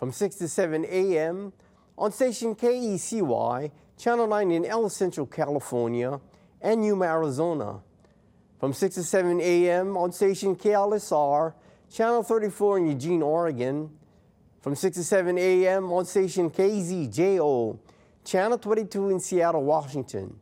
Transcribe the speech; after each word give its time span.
From 0.00 0.12
6 0.12 0.36
to 0.36 0.48
7 0.48 0.86
a.m. 0.86 1.52
on 1.98 2.10
station 2.10 2.54
KECY, 2.54 3.70
Channel 3.98 4.26
9 4.28 4.50
in 4.50 4.64
El 4.64 4.88
Centro, 4.88 5.26
California, 5.26 6.18
and 6.62 6.82
Yuma, 6.82 7.04
Arizona. 7.04 7.80
From 8.58 8.72
6 8.72 8.94
to 8.94 9.02
7 9.04 9.42
a.m. 9.42 9.98
on 9.98 10.10
station 10.12 10.56
KLSR, 10.56 11.52
Channel 11.92 12.22
34 12.22 12.78
in 12.78 12.86
Eugene, 12.86 13.20
Oregon. 13.20 13.90
From 14.62 14.74
6 14.74 14.96
to 14.96 15.04
7 15.04 15.36
a.m. 15.36 15.92
on 15.92 16.06
station 16.06 16.48
KZJO, 16.48 17.78
Channel 18.24 18.56
22 18.56 19.10
in 19.10 19.20
Seattle, 19.20 19.64
Washington. 19.64 20.34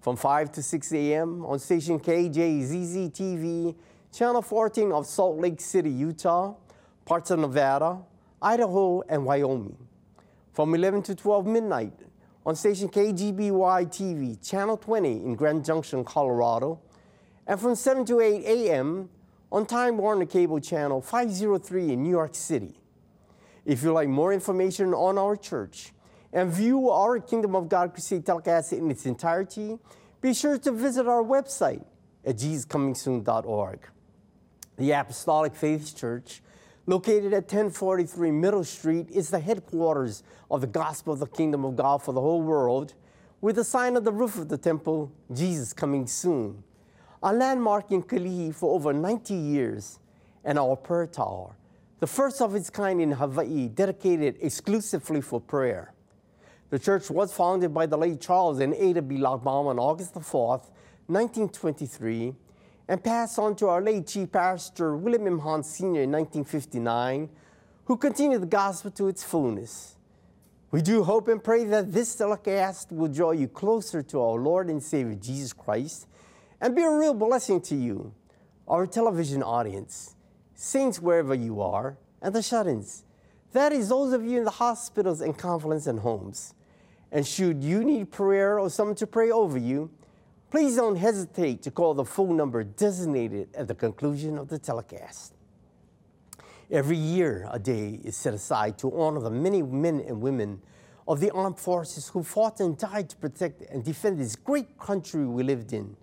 From 0.00 0.16
5 0.16 0.50
to 0.50 0.64
6 0.64 0.92
a.m. 0.94 1.46
on 1.46 1.60
station 1.60 2.00
KJZZ 2.00 3.12
TV, 3.12 3.76
Channel 4.12 4.42
14 4.42 4.90
of 4.90 5.06
Salt 5.06 5.38
Lake 5.38 5.60
City, 5.60 5.90
Utah, 5.90 6.56
parts 7.04 7.30
of 7.30 7.38
Nevada, 7.38 8.00
Idaho, 8.42 9.02
and 9.08 9.24
Wyoming. 9.24 9.76
From 10.52 10.74
11 10.74 11.02
to 11.02 11.14
12 11.14 11.46
midnight 11.46 11.92
on 12.44 12.56
station 12.56 12.88
KGBY 12.88 13.86
TV, 13.88 14.48
Channel 14.48 14.76
20 14.76 15.24
in 15.24 15.34
Grand 15.34 15.64
Junction, 15.64 16.04
Colorado. 16.04 16.80
And 17.46 17.60
from 17.60 17.74
7 17.74 18.04
to 18.06 18.20
8 18.20 18.44
a.m. 18.44 19.10
on 19.52 19.66
Time 19.66 19.98
Warner 19.98 20.26
Cable 20.26 20.60
Channel 20.60 21.00
503 21.02 21.92
in 21.92 22.02
New 22.02 22.10
York 22.10 22.34
City. 22.34 22.74
If 23.64 23.82
you'd 23.82 23.92
like 23.92 24.08
more 24.08 24.32
information 24.32 24.94
on 24.94 25.18
our 25.18 25.36
church 25.36 25.92
and 26.32 26.50
view 26.50 26.90
our 26.90 27.20
Kingdom 27.20 27.54
of 27.54 27.68
God 27.68 27.92
Crusade 27.92 28.24
telecast 28.24 28.72
in 28.72 28.90
its 28.90 29.04
entirety, 29.04 29.78
be 30.20 30.32
sure 30.32 30.58
to 30.58 30.72
visit 30.72 31.06
our 31.06 31.22
website 31.22 31.84
at 32.24 32.36
jesuscomingsoon.org. 32.36 33.80
The 34.76 34.92
Apostolic 34.92 35.54
Faith 35.54 35.96
Church, 35.96 36.42
located 36.90 37.32
at 37.32 37.44
1043 37.44 38.32
Middle 38.32 38.64
Street, 38.64 39.08
is 39.12 39.30
the 39.30 39.38
headquarters 39.38 40.24
of 40.50 40.60
the 40.60 40.66
gospel 40.66 41.12
of 41.12 41.20
the 41.20 41.26
kingdom 41.26 41.64
of 41.64 41.76
God 41.76 42.02
for 42.02 42.12
the 42.12 42.20
whole 42.20 42.42
world, 42.42 42.94
with 43.40 43.54
the 43.54 43.62
sign 43.62 43.96
on 43.96 44.02
the 44.02 44.10
roof 44.10 44.36
of 44.36 44.48
the 44.48 44.58
temple, 44.58 45.12
Jesus 45.32 45.72
Coming 45.72 46.08
Soon, 46.08 46.64
a 47.22 47.32
landmark 47.32 47.92
in 47.92 48.02
Kalihi 48.02 48.52
for 48.52 48.74
over 48.74 48.92
90 48.92 49.34
years, 49.34 50.00
and 50.44 50.58
our 50.58 50.74
prayer 50.74 51.06
tower, 51.06 51.54
the 52.00 52.08
first 52.08 52.42
of 52.42 52.56
its 52.56 52.70
kind 52.70 53.00
in 53.00 53.12
Hawaii, 53.12 53.68
dedicated 53.68 54.36
exclusively 54.40 55.20
for 55.20 55.40
prayer. 55.40 55.92
The 56.70 56.78
church 56.80 57.08
was 57.08 57.32
founded 57.32 57.72
by 57.72 57.86
the 57.86 57.98
late 57.98 58.20
Charles 58.20 58.58
and 58.58 58.74
Ada 58.74 59.02
B. 59.02 59.16
Lockbaum 59.18 59.66
on 59.66 59.78
August 59.78 60.14
the 60.14 60.20
4th, 60.20 60.66
1923, 61.06 62.34
and 62.90 63.04
pass 63.04 63.38
on 63.38 63.54
to 63.54 63.68
our 63.68 63.80
late 63.80 64.04
Chief 64.08 64.32
Pastor 64.32 64.96
William 64.96 65.24
M. 65.24 65.38
Hahn 65.38 65.62
Sr. 65.62 66.02
in 66.02 66.10
1959, 66.10 67.28
who 67.84 67.96
continued 67.96 68.42
the 68.42 68.46
gospel 68.46 68.90
to 68.90 69.06
its 69.06 69.22
fullness. 69.22 69.94
We 70.72 70.82
do 70.82 71.04
hope 71.04 71.28
and 71.28 71.42
pray 71.42 71.62
that 71.66 71.92
this 71.92 72.12
telecast 72.16 72.90
will 72.90 73.06
draw 73.06 73.30
you 73.30 73.46
closer 73.46 74.02
to 74.02 74.20
our 74.20 74.40
Lord 74.40 74.68
and 74.68 74.82
Savior 74.82 75.14
Jesus 75.14 75.52
Christ 75.52 76.08
and 76.60 76.74
be 76.74 76.82
a 76.82 76.90
real 76.90 77.14
blessing 77.14 77.60
to 77.60 77.76
you, 77.76 78.12
our 78.66 78.88
television 78.88 79.40
audience, 79.40 80.16
saints 80.56 81.00
wherever 81.00 81.32
you 81.32 81.60
are, 81.60 81.96
and 82.20 82.34
the 82.34 82.42
shut 82.42 82.66
ins. 82.66 83.04
That 83.52 83.72
is, 83.72 83.90
those 83.90 84.12
of 84.12 84.26
you 84.26 84.38
in 84.38 84.44
the 84.44 84.50
hospitals 84.50 85.20
and 85.20 85.38
convalescent 85.38 85.98
and 85.98 86.00
homes. 86.00 86.54
And 87.12 87.24
should 87.24 87.62
you 87.62 87.84
need 87.84 88.10
prayer 88.10 88.58
or 88.58 88.68
someone 88.68 88.96
to 88.96 89.06
pray 89.06 89.30
over 89.30 89.58
you, 89.58 89.92
please 90.50 90.76
don't 90.76 90.96
hesitate 90.96 91.62
to 91.62 91.70
call 91.70 91.94
the 91.94 92.04
phone 92.04 92.36
number 92.36 92.64
designated 92.64 93.48
at 93.54 93.68
the 93.68 93.74
conclusion 93.74 94.36
of 94.36 94.48
the 94.48 94.58
telecast. 94.58 95.34
Every 96.70 96.96
year, 96.96 97.48
a 97.50 97.58
day 97.58 98.00
is 98.04 98.16
set 98.16 98.34
aside 98.34 98.78
to 98.78 98.96
honor 98.96 99.20
the 99.20 99.30
many 99.30 99.62
men 99.62 100.04
and 100.06 100.20
women 100.20 100.60
of 101.06 101.20
the 101.20 101.30
armed 101.32 101.58
forces 101.58 102.08
who 102.08 102.22
fought 102.22 102.60
and 102.60 102.76
died 102.78 103.08
to 103.10 103.16
protect 103.16 103.62
and 103.62 103.84
defend 103.84 104.18
this 104.18 104.36
great 104.36 104.78
country 104.78 105.26
we 105.26 105.42
lived 105.42 105.72
in. 105.72 105.96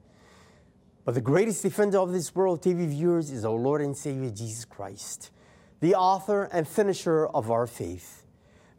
But 1.05 1.15
the 1.15 1.21
greatest 1.21 1.63
defender 1.63 1.99
of 1.99 2.11
this 2.11 2.35
world, 2.35 2.61
TV 2.61 2.85
viewers, 2.87 3.31
is 3.31 3.45
our 3.45 3.53
Lord 3.53 3.81
and 3.81 3.95
Savior 3.95 4.29
Jesus 4.29 4.65
Christ, 4.65 5.31
the 5.79 5.95
author 5.95 6.49
and 6.51 6.67
finisher 6.67 7.27
of 7.27 7.49
our 7.49 7.67
faith, 7.67 8.25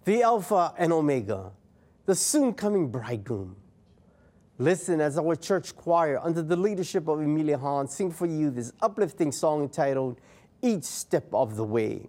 the 0.04 0.22
Alpha 0.22 0.74
and 0.76 0.92
Omega, 0.92 1.52
the 2.04 2.14
soon 2.14 2.52
coming 2.52 2.90
bridegroom. 2.90 3.56
Listen 4.60 5.00
as 5.00 5.16
our 5.16 5.36
church 5.36 5.76
choir, 5.76 6.18
under 6.20 6.42
the 6.42 6.56
leadership 6.56 7.06
of 7.06 7.20
Emilia 7.20 7.56
Hahn, 7.56 7.86
sing 7.86 8.10
for 8.10 8.26
you 8.26 8.50
this 8.50 8.72
uplifting 8.82 9.30
song 9.30 9.62
entitled 9.62 10.20
Each 10.60 10.82
Step 10.82 11.32
of 11.32 11.54
the 11.54 11.62
Way. 11.62 12.08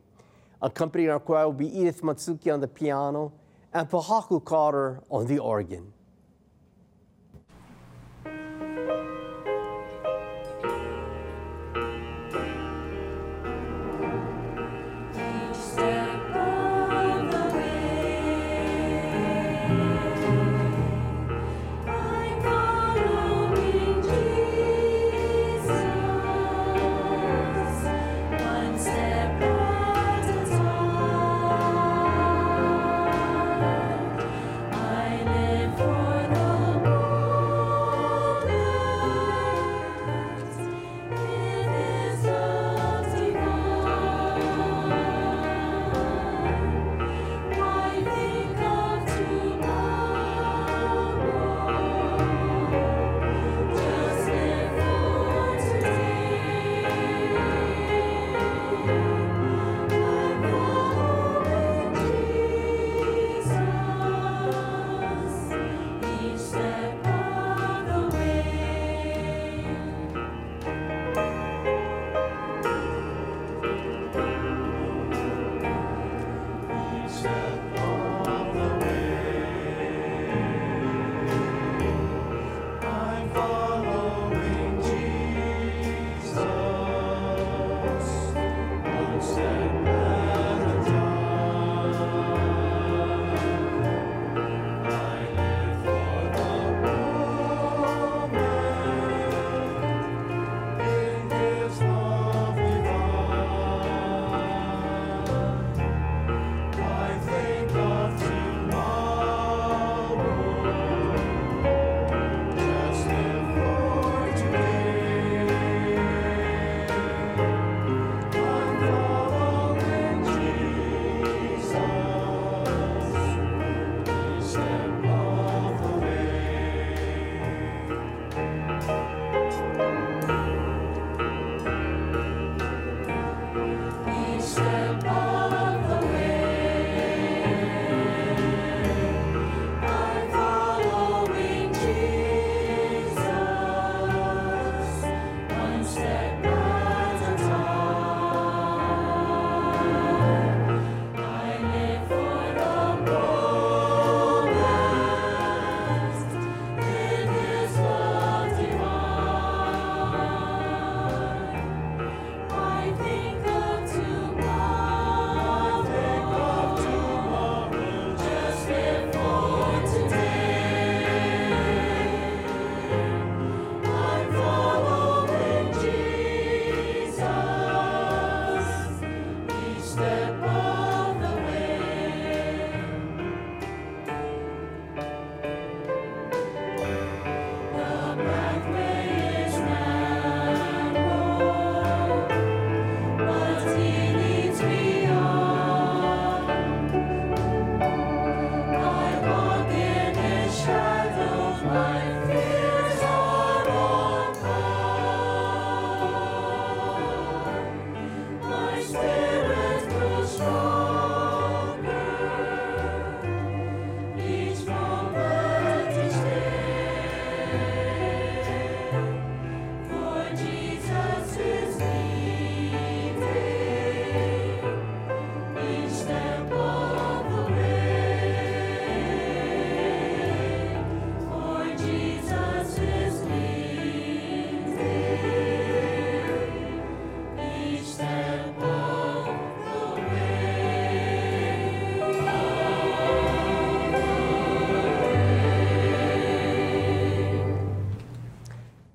Accompanying 0.59 1.11
our 1.11 1.19
choir 1.19 1.45
will 1.45 1.53
be 1.53 1.67
Edith 1.67 2.01
Matsuki 2.01 2.51
on 2.51 2.59
the 2.59 2.67
piano 2.67 3.33
and 3.71 3.87
Pahaku 3.87 4.43
Carter 4.43 4.99
on 5.11 5.27
the 5.27 5.37
organ. 5.37 5.93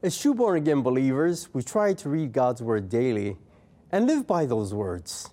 As 0.04 0.20
true 0.20 0.34
born 0.34 0.58
again 0.58 0.82
believers, 0.82 1.48
we 1.54 1.62
try 1.62 1.94
to 1.94 2.10
read 2.10 2.34
God's 2.34 2.60
Word 2.60 2.90
daily 2.90 3.38
and 3.90 4.06
live 4.06 4.26
by 4.26 4.44
those 4.44 4.74
words. 4.74 5.30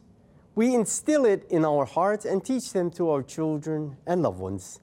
We 0.55 0.73
instill 0.73 1.25
it 1.25 1.45
in 1.49 1.65
our 1.65 1.83
hearts 1.83 2.23
and 2.23 2.41
teach 2.41 2.71
them 2.71 2.89
to 2.91 3.09
our 3.09 3.21
children 3.21 3.97
and 4.07 4.21
loved 4.21 4.39
ones, 4.39 4.79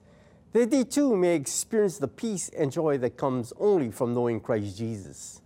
that 0.53 0.69
they 0.69 0.83
too 0.83 1.17
may 1.17 1.33
experience 1.33 1.97
the 1.97 2.07
peace 2.07 2.49
and 2.49 2.71
joy 2.71 2.99
that 2.99 3.17
comes 3.17 3.51
only 3.57 3.89
from 3.89 4.13
knowing 4.13 4.41
Christ 4.41 4.77
Jesus. 4.77 5.41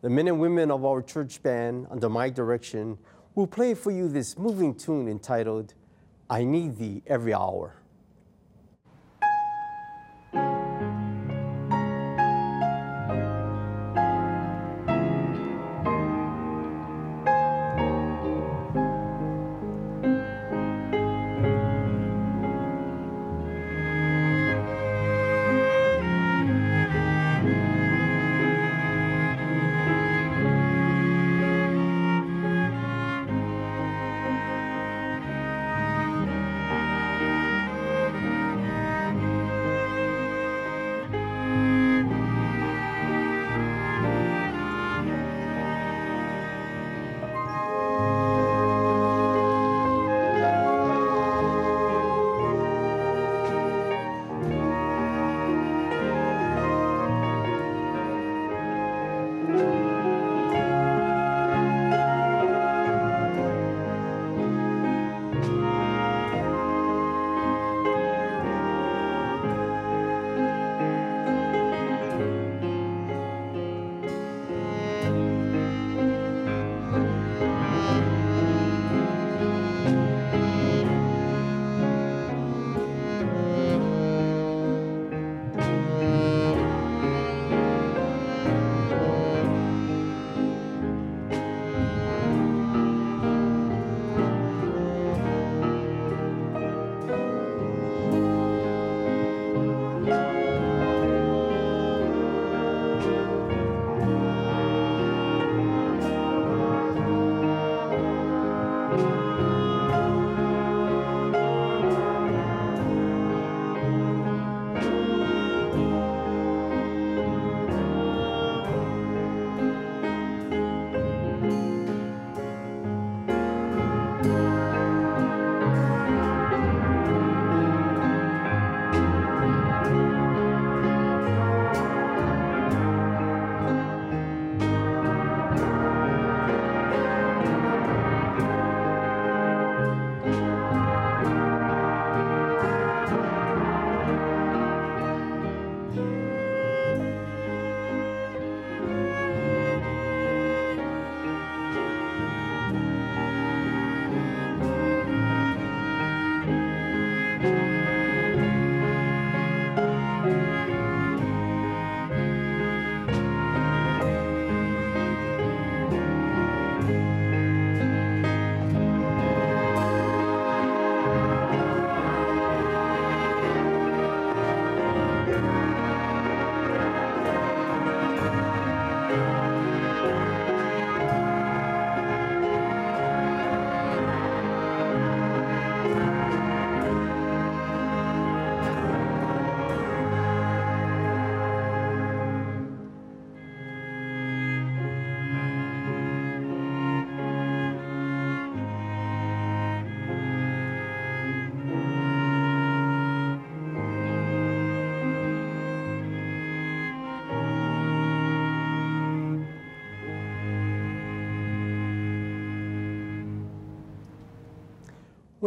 The 0.00 0.08
men 0.08 0.28
and 0.28 0.40
women 0.40 0.70
of 0.70 0.82
our 0.86 1.02
church 1.02 1.42
band, 1.42 1.86
under 1.90 2.08
my 2.08 2.30
direction, 2.30 2.96
will 3.34 3.46
play 3.46 3.74
for 3.74 3.90
you 3.90 4.08
this 4.08 4.38
moving 4.38 4.74
tune 4.74 5.08
entitled, 5.08 5.74
I 6.30 6.44
Need 6.44 6.78
Thee 6.78 7.02
Every 7.06 7.34
Hour. 7.34 7.74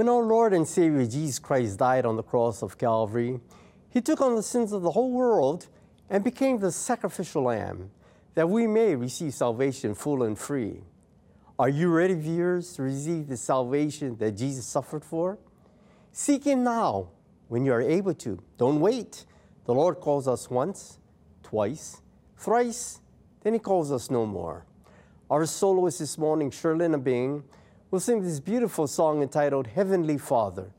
When 0.08 0.16
our 0.16 0.24
Lord 0.24 0.54
and 0.54 0.66
Savior 0.66 1.06
Jesus 1.06 1.38
Christ 1.38 1.80
died 1.80 2.06
on 2.06 2.16
the 2.16 2.24
cross 2.24 2.62
of 2.62 2.78
Calvary, 2.78 3.42
he 3.90 4.00
took 4.00 4.22
on 4.22 4.36
the 4.36 4.42
sins 4.42 4.72
of 4.72 4.82
the 4.82 4.92
whole 4.92 5.12
world 5.12 5.68
and 6.10 6.24
became 6.24 6.60
the 6.60 6.72
sacrificial 6.72 7.44
lamb 7.44 7.92
that 8.34 8.48
we 8.48 8.68
may 8.68 8.96
receive 8.96 9.34
salvation 9.34 9.94
full 9.94 10.24
and 10.24 10.40
free. 10.40 10.80
Are 11.60 11.68
you 11.68 11.90
ready, 11.90 12.14
viewers, 12.14 12.72
to 12.76 12.84
receive 12.84 13.28
the 13.28 13.36
salvation 13.36 14.16
that 14.20 14.32
Jesus 14.38 14.66
suffered 14.66 15.04
for? 15.04 15.40
Seek 16.14 16.46
Him 16.46 16.64
now 16.64 17.10
when 17.50 17.66
you 17.66 17.74
are 17.74 17.82
able 17.82 18.14
to. 18.14 18.42
Don't 18.58 18.80
wait. 18.80 19.26
The 19.66 19.74
Lord 19.74 20.00
calls 20.00 20.26
us 20.26 20.50
once, 20.50 21.00
twice, 21.44 22.02
thrice, 22.38 23.02
then 23.42 23.52
He 23.52 23.60
calls 23.60 23.92
us 23.92 24.10
no 24.10 24.26
more. 24.26 24.66
Our 25.30 25.46
soloist 25.46 26.00
this 26.00 26.18
morning, 26.18 26.50
Sherlyn 26.50 26.96
Abing, 26.96 27.44
will 27.90 28.00
sing 28.02 28.22
this 28.22 28.40
beautiful 28.42 28.86
song 28.86 29.22
entitled 29.22 29.68
Heavenly 29.68 30.18
Father. 30.18 30.72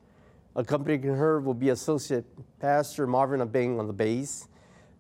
Accompanying 0.55 1.15
her 1.15 1.41
will 1.41 1.55
be 1.55 1.71
Associate 1.71 2.25
Pastor 2.61 3.07
Marvin 3.07 3.41
Abing 3.41 3.79
on 3.79 3.87
the 3.87 3.93
bass, 3.95 4.49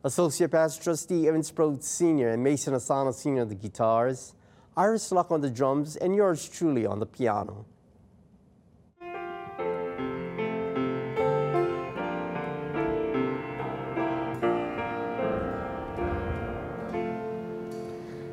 Associate 0.05 0.51
Pastor 0.51 0.85
Trustee 0.85 1.29
Evan 1.29 1.43
Sproat 1.43 1.85
Sr. 1.85 2.31
and 2.31 2.43
Mason 2.43 2.73
Asano 2.73 3.13
Sr. 3.13 3.43
on 3.43 3.49
the 3.49 3.55
guitars, 3.55 4.35
Iris 4.77 5.13
Luck 5.13 5.31
on 5.31 5.43
the 5.43 5.51
drums, 5.51 5.97
and 5.97 6.15
yours 6.15 6.49
truly 6.49 6.87
on 6.87 6.99
the 6.99 7.07
piano. 7.07 7.67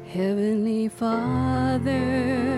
Heavenly 0.08 0.88
Father, 0.88 2.55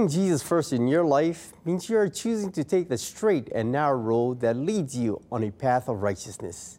Putting 0.00 0.18
Jesus 0.18 0.42
first 0.42 0.72
in 0.72 0.88
your 0.88 1.04
life 1.04 1.52
means 1.66 1.90
you 1.90 1.98
are 1.98 2.08
choosing 2.08 2.50
to 2.52 2.64
take 2.64 2.88
the 2.88 2.96
straight 2.96 3.50
and 3.54 3.70
narrow 3.70 3.98
road 3.98 4.40
that 4.40 4.56
leads 4.56 4.96
you 4.96 5.20
on 5.30 5.44
a 5.44 5.50
path 5.50 5.90
of 5.90 6.00
righteousness. 6.00 6.78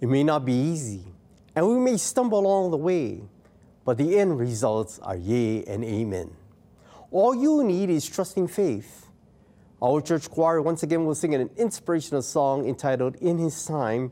It 0.00 0.08
may 0.08 0.24
not 0.24 0.44
be 0.44 0.52
easy, 0.52 1.04
and 1.54 1.68
we 1.68 1.78
may 1.78 1.96
stumble 1.96 2.40
along 2.40 2.72
the 2.72 2.76
way, 2.76 3.22
but 3.84 3.98
the 3.98 4.18
end 4.18 4.36
results 4.36 4.98
are 4.98 5.14
yea 5.14 5.62
and 5.62 5.84
amen. 5.84 6.32
All 7.12 7.36
you 7.36 7.62
need 7.62 7.88
is 7.88 8.04
trusting 8.04 8.48
faith. 8.48 9.06
Our 9.80 10.00
church 10.00 10.28
choir 10.28 10.60
once 10.60 10.82
again 10.82 11.04
will 11.04 11.14
sing 11.14 11.36
an 11.36 11.50
inspirational 11.56 12.22
song 12.22 12.66
entitled 12.66 13.14
In 13.20 13.38
His 13.38 13.64
Time, 13.64 14.10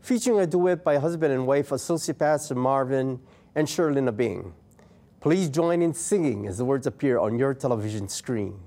featuring 0.00 0.38
a 0.38 0.46
duet 0.46 0.84
by 0.84 0.98
husband 0.98 1.32
and 1.32 1.48
wife, 1.48 1.72
Associate 1.72 2.16
Pastor 2.16 2.54
Marvin 2.54 3.18
and 3.56 3.66
Sherlyn 3.66 4.08
Abing. 4.08 4.52
Please 5.22 5.48
join 5.48 5.82
in 5.82 5.94
singing 5.94 6.48
as 6.48 6.58
the 6.58 6.64
words 6.64 6.84
appear 6.84 7.16
on 7.16 7.38
your 7.38 7.54
television 7.54 8.08
screen. 8.08 8.58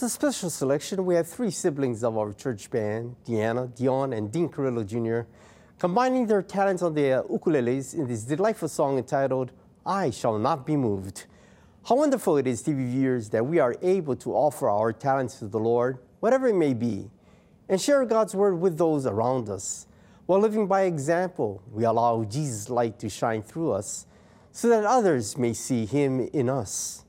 As 0.00 0.04
a 0.04 0.08
special 0.08 0.48
selection, 0.48 1.04
we 1.04 1.14
have 1.14 1.28
three 1.28 1.50
siblings 1.50 2.02
of 2.02 2.16
our 2.16 2.32
church 2.32 2.70
band, 2.70 3.16
Deanna, 3.26 3.68
Dion, 3.76 4.14
and 4.14 4.32
Dean 4.32 4.48
Carrillo 4.48 4.82
Jr., 4.82 5.28
combining 5.78 6.26
their 6.26 6.40
talents 6.40 6.80
on 6.80 6.94
their 6.94 7.22
ukuleles 7.24 7.92
in 7.92 8.06
this 8.06 8.22
delightful 8.22 8.68
song 8.68 8.96
entitled, 8.96 9.52
I 9.84 10.08
Shall 10.08 10.38
Not 10.38 10.64
Be 10.64 10.74
Moved. 10.74 11.26
How 11.86 11.96
wonderful 11.96 12.38
it 12.38 12.46
is, 12.46 12.62
TV 12.62 12.90
viewers, 12.90 13.28
that 13.28 13.44
we 13.44 13.58
are 13.58 13.76
able 13.82 14.16
to 14.16 14.32
offer 14.32 14.70
our 14.70 14.90
talents 14.94 15.38
to 15.40 15.48
the 15.48 15.60
Lord, 15.60 15.98
whatever 16.20 16.48
it 16.48 16.56
may 16.56 16.72
be, 16.72 17.10
and 17.68 17.78
share 17.78 18.02
God's 18.06 18.34
word 18.34 18.58
with 18.58 18.78
those 18.78 19.04
around 19.04 19.50
us. 19.50 19.86
While 20.24 20.40
living 20.40 20.66
by 20.66 20.84
example, 20.84 21.62
we 21.70 21.84
allow 21.84 22.24
Jesus' 22.24 22.70
light 22.70 22.98
to 23.00 23.10
shine 23.10 23.42
through 23.42 23.72
us 23.72 24.06
so 24.50 24.70
that 24.70 24.86
others 24.86 25.36
may 25.36 25.52
see 25.52 25.84
Him 25.84 26.20
in 26.32 26.48
us. 26.48 27.04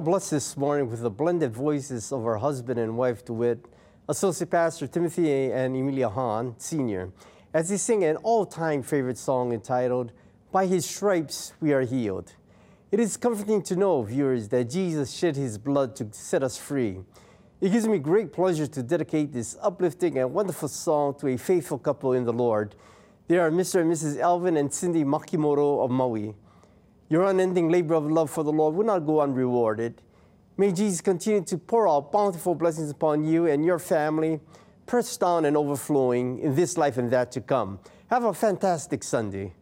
We 0.00 0.04
blessed 0.04 0.30
this 0.30 0.56
morning 0.56 0.88
with 0.88 1.02
the 1.02 1.10
blended 1.10 1.52
voices 1.52 2.10
of 2.10 2.24
our 2.24 2.38
husband 2.38 2.80
and 2.80 2.96
wife, 2.96 3.22
to 3.26 3.34
wit, 3.34 3.66
Associate 4.08 4.50
Pastor 4.50 4.86
Timothy 4.86 5.52
and 5.52 5.76
Emilia 5.76 6.08
Hahn, 6.08 6.54
Sr., 6.56 7.12
as 7.52 7.68
they 7.68 7.76
sing 7.76 8.02
an 8.04 8.16
all 8.16 8.46
time 8.46 8.82
favorite 8.82 9.18
song 9.18 9.52
entitled, 9.52 10.12
By 10.50 10.64
His 10.64 10.86
Stripes 10.86 11.52
We 11.60 11.74
Are 11.74 11.82
Healed. 11.82 12.32
It 12.90 12.98
is 12.98 13.18
comforting 13.18 13.60
to 13.64 13.76
know, 13.76 14.00
viewers, 14.02 14.48
that 14.48 14.70
Jesus 14.70 15.12
shed 15.12 15.36
his 15.36 15.58
blood 15.58 15.94
to 15.96 16.08
set 16.12 16.42
us 16.42 16.56
free. 16.56 17.00
It 17.60 17.68
gives 17.68 17.86
me 17.86 17.98
great 17.98 18.32
pleasure 18.32 18.66
to 18.68 18.82
dedicate 18.82 19.34
this 19.34 19.58
uplifting 19.60 20.16
and 20.16 20.32
wonderful 20.32 20.68
song 20.68 21.14
to 21.18 21.28
a 21.28 21.36
faithful 21.36 21.78
couple 21.78 22.14
in 22.14 22.24
the 22.24 22.32
Lord. 22.32 22.74
They 23.28 23.36
are 23.36 23.50
Mr. 23.50 23.82
and 23.82 23.92
Mrs. 23.92 24.18
Alvin 24.18 24.56
and 24.56 24.72
Cindy 24.72 25.04
Makimoto 25.04 25.84
of 25.84 25.90
Maui. 25.90 26.34
Your 27.10 27.24
unending 27.24 27.70
labor 27.70 27.94
of 27.94 28.08
love 28.08 28.30
for 28.30 28.44
the 28.44 28.52
Lord 28.52 28.76
will 28.76 28.86
not 28.86 29.00
go 29.00 29.20
unrewarded. 29.20 30.00
May 30.56 30.70
Jesus 30.70 31.00
continue 31.00 31.42
to 31.42 31.58
pour 31.58 31.88
out 31.88 32.12
bountiful 32.12 32.54
blessings 32.54 32.88
upon 32.88 33.24
you 33.24 33.46
and 33.46 33.64
your 33.64 33.80
family, 33.80 34.38
pressed 34.86 35.18
down 35.18 35.44
and 35.44 35.56
overflowing 35.56 36.38
in 36.38 36.54
this 36.54 36.78
life 36.78 36.98
and 36.98 37.10
that 37.10 37.32
to 37.32 37.40
come. 37.40 37.80
Have 38.10 38.22
a 38.22 38.32
fantastic 38.32 39.02
Sunday. 39.02 39.54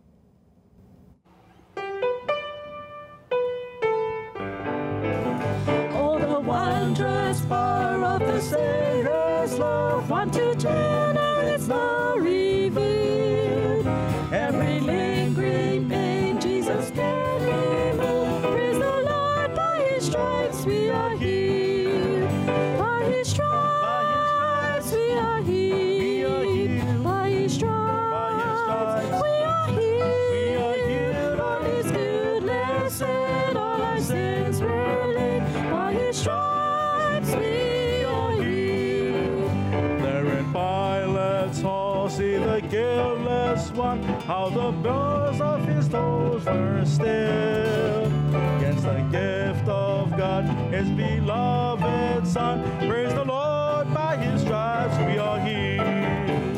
Son. 52.39 52.63
Praise 52.89 53.13
the 53.15 53.25
Lord, 53.25 53.93
by 53.93 54.17
his 54.17 54.43
stripes 54.43 54.97
we 54.99 55.19
are 55.19 55.41
healed. 55.41 56.57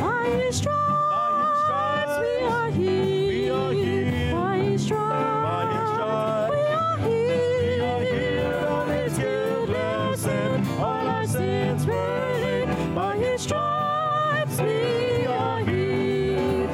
By 0.00 0.24
his 0.42 0.56
stripes 0.56 2.14
we 2.18 2.42
are 2.42 2.70
healed. 2.72 3.76
By 4.32 4.56
his 4.58 4.82
stripes 4.82 6.50
we 6.50 6.64
are 6.74 6.98
healed. 7.06 8.64
All 8.72 8.86
his 8.86 9.18
guiltless 9.18 10.26
and 10.26 10.66
all 10.80 11.06
our 11.14 11.26
sins. 11.26 11.86
By 12.96 13.16
his 13.16 13.42
stripes 13.42 14.60
we 14.60 15.26
are 15.26 15.60
healed. 15.60 16.70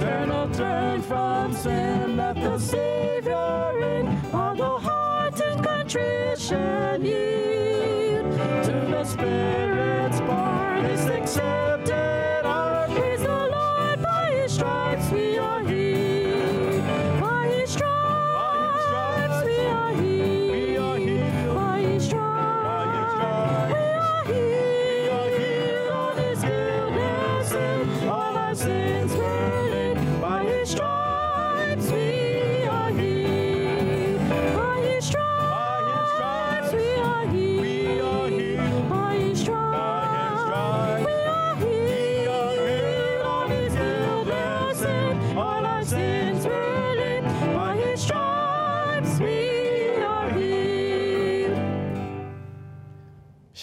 Turn, 0.00 0.30
oh, 0.30 0.48
turn 0.52 1.02
from 1.02 1.54
sin, 1.54 2.16
let 2.16 2.36
the 2.36 2.56
Savior 2.56 3.72
in. 3.96 4.06
All 4.32 4.54
the 4.54 4.78
heart 4.86 5.40
and 5.40 5.60
contrition 5.64 7.04
yield 7.04 7.45
the 9.26 9.65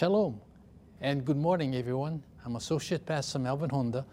Shalom 0.03 0.37
and 0.99 1.23
good 1.23 1.37
morning, 1.37 1.77
everyone. 1.77 2.21
I'm 2.43 2.57
Associate 2.57 3.05
Pastor 3.05 3.39
Melvin 3.39 3.69
Honda, 3.69 4.05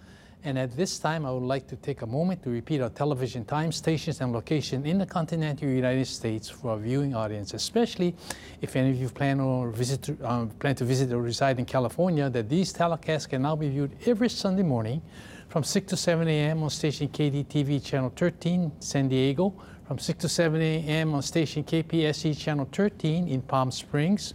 and 0.44 0.57
at 0.57 0.76
this 0.76 1.00
time 1.00 1.26
I 1.26 1.33
would 1.33 1.42
like 1.42 1.66
to 1.66 1.74
take 1.74 2.03
a 2.03 2.07
moment 2.07 2.44
to 2.44 2.50
repeat 2.50 2.81
our 2.81 2.90
television 2.90 3.44
time, 3.44 3.72
stations, 3.72 4.20
and 4.20 4.33
location 4.33 4.87
in 4.87 4.98
the 4.98 5.07
continental 5.07 5.66
United 5.66 6.07
States 6.07 6.48
for 6.48 6.70
our 6.70 6.76
viewing 6.76 7.16
audience, 7.16 7.55
especially 7.55 8.14
if 8.61 8.76
any 8.76 8.90
of 8.90 8.98
you 8.98 9.09
plan 9.09 9.40
or 9.40 9.70
visit 9.70 10.16
um, 10.22 10.50
plan 10.61 10.76
to 10.76 10.85
visit 10.85 11.12
or 11.12 11.22
reside 11.22 11.59
in 11.59 11.64
California. 11.64 12.31
That 12.31 12.48
these 12.48 12.72
telecasts 12.72 13.29
can 13.29 13.42
now 13.42 13.57
be 13.57 13.68
viewed 13.68 13.90
every 14.07 14.29
Sunday 14.29 14.62
morning 14.62 15.03
from 15.48 15.64
6 15.64 15.88
to 15.88 15.96
7 15.96 16.29
a.m. 16.29 16.62
on 16.62 16.70
station 16.70 17.09
KDTV 17.09 17.85
channel 17.85 18.12
13, 18.14 18.70
San 18.79 19.09
Diego, 19.09 19.61
from 19.88 19.98
6 19.98 20.20
to 20.20 20.29
7 20.29 20.62
a.m. 20.62 21.14
on 21.14 21.22
station 21.22 21.64
KPSC 21.64 22.38
channel 22.38 22.68
13 22.70 23.26
in 23.26 23.42
Palm 23.42 23.72
Springs 23.72 24.35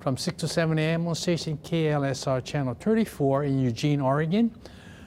From 0.00 0.16
6 0.16 0.38
to 0.38 0.48
7 0.48 0.78
a.m. 0.78 1.06
on 1.08 1.14
station 1.14 1.58
KLSR 1.58 2.42
Channel 2.42 2.74
34 2.80 3.44
in 3.44 3.58
Eugene, 3.58 4.00
Oregon. 4.00 4.50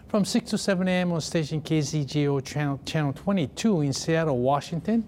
From 0.08 0.24
6 0.24 0.52
to 0.52 0.58
7 0.60 0.88
a.m. 0.88 1.12
on 1.12 1.20
station 1.20 1.64
KZJO 1.64 2.46
Channel, 2.46 2.80
Channel 2.86 3.14
22 3.14 3.82
in 3.82 3.92
Seattle, 3.92 4.38
Washington. 4.38 5.04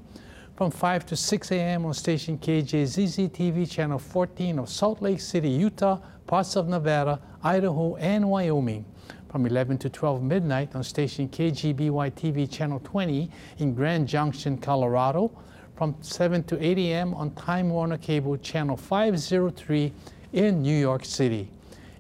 From 0.56 0.71
5 0.71 1.06
to 1.06 1.15
6 1.15 1.52
a.m. 1.52 1.86
on 1.86 1.93
station 1.93 2.39
KJZZ 2.39 3.30
TV 3.30 3.69
Channel 3.69 4.00
14 4.00 4.58
of 4.58 4.69
Salt 4.69 5.04
Lake 5.04 5.19
City, 5.19 5.50
Utah, 5.50 6.00
parts 6.26 6.56
of 6.56 6.67
Nevada, 6.67 7.21
Idaho, 7.43 7.95
and 7.98 8.28
Wyoming 8.28 8.86
from 9.30 9.45
11 9.45 9.78
to 9.78 9.89
12 9.89 10.24
midnight 10.24 10.74
on 10.76 10.84
station 10.84 11.30
KGBY 11.30 12.12
TV 12.13 12.50
Channel 12.50 12.80
20 12.84 13.30
in 13.60 13.76
Grand 13.76 14.08
Junction, 14.08 14.58
Colorado, 14.58 15.30
from 15.76 15.96
7 16.02 16.44
to 16.44 16.64
8 16.64 16.78
a.m. 16.78 17.14
on 17.14 17.32
Time 17.32 17.70
Warner 17.70 17.98
Cable 17.98 18.38
Channel 18.38 18.78
503 18.78 19.92
in 20.32 20.62
New 20.62 20.78
York 20.78 21.04
City. 21.04 21.50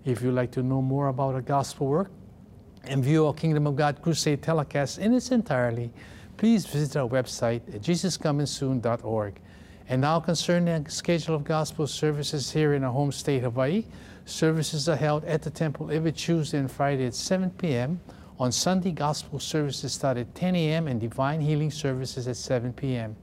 If 0.05 0.21
you'd 0.21 0.33
like 0.33 0.51
to 0.51 0.63
know 0.63 0.81
more 0.81 1.09
about 1.09 1.35
our 1.35 1.41
gospel 1.41 1.87
work 1.87 2.09
and 2.85 3.03
view 3.03 3.27
our 3.27 3.33
Kingdom 3.33 3.67
of 3.67 3.75
God 3.75 4.01
Crusade 4.01 4.41
telecast 4.41 4.99
in 4.99 5.13
its 5.13 5.31
entirety, 5.31 5.91
please 6.37 6.65
visit 6.65 6.95
our 6.95 7.07
website 7.09 7.61
at 7.73 7.81
jesuscomingsoon.org. 7.81 9.41
And 9.89 10.01
now 10.01 10.19
concerning 10.19 10.83
the 10.83 10.89
schedule 10.89 11.35
of 11.35 11.43
gospel 11.43 11.85
services 11.85 12.51
here 12.51 12.75
in 12.75 12.83
our 12.83 12.93
home 12.93 13.11
state, 13.11 13.43
Hawaii, 13.43 13.85
services 14.25 14.87
are 14.87 14.95
held 14.95 15.25
at 15.25 15.41
the 15.41 15.49
temple 15.49 15.91
every 15.91 16.11
Tuesday 16.13 16.59
and 16.59 16.71
Friday 16.71 17.07
at 17.07 17.13
7 17.13 17.49
p.m. 17.51 17.99
On 18.39 18.51
Sunday, 18.51 18.91
gospel 18.91 19.39
services 19.39 19.93
start 19.93 20.17
at 20.17 20.33
10 20.33 20.55
a.m. 20.55 20.87
and 20.87 20.99
divine 20.99 21.41
healing 21.41 21.71
services 21.71 22.27
at 22.27 22.37
7 22.37 22.73
p.m. 22.73 23.15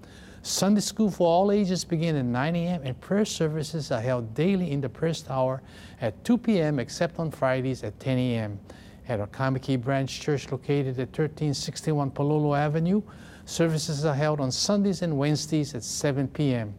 Sunday 0.44 0.81
school 0.81 1.09
for 1.09 1.28
all 1.28 1.52
ages 1.52 1.85
begin 1.85 2.16
at 2.16 2.24
9 2.24 2.57
a.m. 2.57 2.81
and 2.83 3.00
prayer 3.00 3.24
services 3.24 3.92
are 3.92 4.00
held 4.00 4.35
daily 4.35 4.72
in 4.72 4.81
the 4.81 4.88
first 4.88 5.31
hour 5.31 5.62
at 6.00 6.24
2 6.24 6.37
p.m. 6.37 6.81
except 6.81 7.20
on 7.20 7.31
Fridays 7.31 7.85
at 7.85 8.00
10 8.00 8.18
a.m. 8.18 8.59
At 9.07 9.20
our 9.20 9.28
Kaimuki 9.28 9.81
Branch 9.81 10.11
Church 10.20 10.50
located 10.50 10.98
at 10.98 11.16
1361 11.16 12.11
Palolo 12.11 12.59
Avenue, 12.59 13.02
services 13.44 14.05
are 14.05 14.16
held 14.16 14.40
on 14.40 14.50
Sundays 14.50 15.02
and 15.02 15.16
Wednesdays 15.16 15.76
at 15.76 15.85
7 15.85 16.26
p.m. 16.26 16.74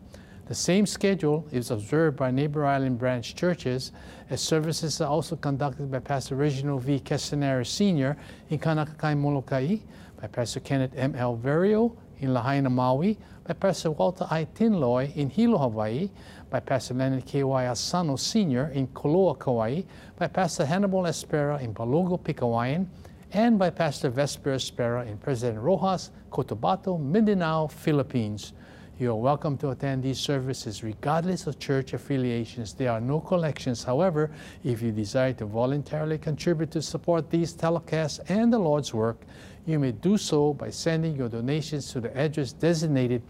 The 0.48 0.56
same 0.56 0.86
schedule 0.86 1.48
is 1.50 1.72
observed 1.72 2.18
by 2.18 2.32
Neighbor 2.32 2.66
Island 2.66 3.00
branch 3.00 3.34
churches, 3.34 3.94
as 4.30 4.42
services 4.42 5.00
are 5.00 5.08
also 5.10 5.38
conducted 5.38 5.90
by 5.90 6.00
Pastor 6.00 6.36
Reginald 6.36 6.84
V. 6.84 7.00
Castanera 7.00 7.66
Sr. 7.66 8.18
in 8.50 8.60
Kaunakakai, 8.60 9.18
Molokai, 9.18 9.78
by 10.20 10.28
Pastor 10.28 10.60
Kenneth 10.60 10.92
M. 10.98 11.16
L. 11.16 11.38
Verio 11.38 11.96
in 12.20 12.34
Lahaina, 12.34 12.70
Maui, 12.70 13.18
by 13.46 13.54
Pastor 13.54 13.92
Walter 13.92 14.26
I. 14.30 14.46
Tinloy 14.46 15.14
in 15.16 15.30
Hilo, 15.30 15.58
Hawaii, 15.58 16.10
by 16.50 16.62
Pastor 16.62 16.94
Leonard 16.94 17.26
K. 17.26 17.44
Y. 17.44 17.66
Asano 17.68 18.16
Sr. 18.16 18.68
in 18.74 18.88
Koloa, 18.88 19.38
Kauai, 19.38 19.82
by 20.18 20.28
Pastor 20.28 20.66
Hannibal 20.66 21.04
Espera 21.04 21.62
in 21.62 21.74
Palogo, 21.74 22.18
Pigcawayan, 22.18 22.88
and 23.34 23.60
by 23.60 23.70
Pastor 23.70 24.10
Vesper 24.10 24.56
Espera 24.56 25.06
in 25.06 25.18
President 25.18 25.62
Roxas, 25.62 26.12
Cotabato, 26.32 26.98
Mindanao, 26.98 27.68
Philippines. 27.68 28.54
You 29.00 29.12
are 29.12 29.16
welcome 29.16 29.58
to 29.58 29.72
attend 29.72 30.04
these 30.04 30.20
services 30.20 30.84
regardless 30.84 31.48
of 31.48 31.60
church 31.60 31.94
affiliations. 31.94 32.74
There 32.74 32.92
are 32.92 33.02
no 33.02 33.20
collections. 33.20 33.84
However, 33.84 34.30
if 34.64 34.84
you 34.84 34.92
desire 34.92 35.34
to 35.34 35.46
voluntarily 35.46 36.20
contribute 36.20 36.72
to 36.72 36.82
support 36.82 37.30
these 37.30 37.54
telecasts 37.54 38.20
and 38.30 38.54
the 38.54 38.60
Lord's 38.60 38.94
work, 38.94 39.18
you 39.66 39.80
may 39.80 39.92
do 39.92 40.18
so 40.18 40.54
by 40.54 40.70
sending 40.70 41.16
your 41.16 41.30
donations 41.30 41.92
to 41.94 42.02
the 42.02 42.16
address 42.18 42.54
designated 42.54 43.22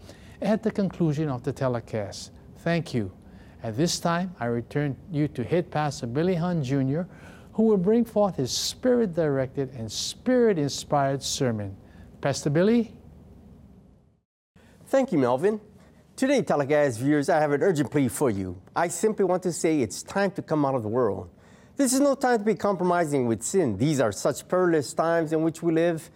at 0.42 0.62
the 0.62 0.70
conclusion 0.70 1.28
of 1.28 1.42
the 1.42 1.52
telecast. 1.52 2.32
Thank 2.58 2.94
you. 2.94 3.12
At 3.62 3.76
this 3.76 3.98
time, 3.98 4.34
I 4.40 4.46
return 4.46 4.96
you 5.10 5.28
to 5.28 5.44
Head 5.44 5.70
Pastor 5.70 6.06
Billy 6.06 6.34
Hahn 6.34 6.62
Jr., 6.62 7.02
who 7.52 7.62
will 7.62 7.78
bring 7.78 8.04
forth 8.04 8.36
his 8.36 8.50
spirit 8.50 9.14
directed 9.14 9.70
and 9.70 9.90
spirit 9.90 10.58
inspired 10.58 11.22
sermon. 11.22 11.76
Pastor 12.20 12.50
Billy? 12.50 12.94
Thank 14.86 15.12
you, 15.12 15.18
Melvin. 15.18 15.60
Today, 16.16 16.42
telecast 16.42 17.00
viewers, 17.00 17.28
I 17.28 17.40
have 17.40 17.52
an 17.52 17.62
urgent 17.62 17.90
plea 17.90 18.08
for 18.08 18.30
you. 18.30 18.60
I 18.76 18.88
simply 18.88 19.24
want 19.24 19.42
to 19.44 19.52
say 19.52 19.80
it's 19.80 20.02
time 20.02 20.30
to 20.32 20.42
come 20.42 20.64
out 20.64 20.74
of 20.74 20.82
the 20.82 20.88
world. 20.88 21.30
This 21.76 21.92
is 21.92 21.98
no 21.98 22.14
time 22.14 22.38
to 22.38 22.44
be 22.44 22.54
compromising 22.54 23.26
with 23.26 23.42
sin. 23.42 23.76
These 23.76 23.98
are 23.98 24.12
such 24.12 24.46
perilous 24.46 24.94
times 24.94 25.32
in 25.32 25.42
which 25.42 25.60
we 25.60 25.72
live. 25.72 26.08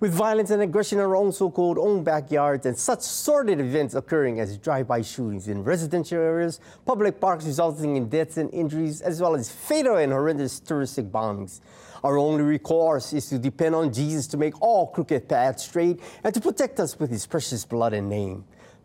With 0.00 0.12
violence 0.12 0.50
and 0.50 0.60
aggression 0.60 0.98
in 0.98 1.04
our 1.04 1.14
own 1.14 1.30
so 1.30 1.52
called 1.52 1.78
own 1.78 2.02
backyards 2.02 2.66
and 2.66 2.76
such 2.76 3.02
sordid 3.02 3.60
events 3.60 3.94
occurring 3.94 4.40
as 4.40 4.58
drive 4.58 4.88
by 4.88 5.02
shootings 5.02 5.46
in 5.46 5.62
residential 5.62 6.18
areas, 6.18 6.58
public 6.84 7.20
parks 7.20 7.44
resulting 7.44 7.94
in 7.94 8.08
deaths 8.08 8.38
and 8.38 8.52
injuries, 8.52 9.02
as 9.02 9.22
well 9.22 9.36
as 9.36 9.52
fatal 9.52 9.98
and 9.98 10.12
horrendous 10.12 10.60
touristic 10.60 11.12
bombings. 11.12 11.60
Our 12.02 12.18
only 12.18 12.42
recourse 12.42 13.12
is 13.12 13.28
to 13.28 13.38
depend 13.38 13.76
on 13.76 13.92
Jesus 13.92 14.26
to 14.26 14.36
make 14.36 14.60
all 14.60 14.88
crooked 14.88 15.28
paths 15.28 15.62
straight 15.62 16.00
and 16.24 16.34
to 16.34 16.40
protect 16.40 16.80
us 16.80 16.98
with 16.98 17.10
his 17.10 17.24
precious 17.24 17.64
blood 17.64 17.92
and 17.92 18.08
name. 18.08 18.44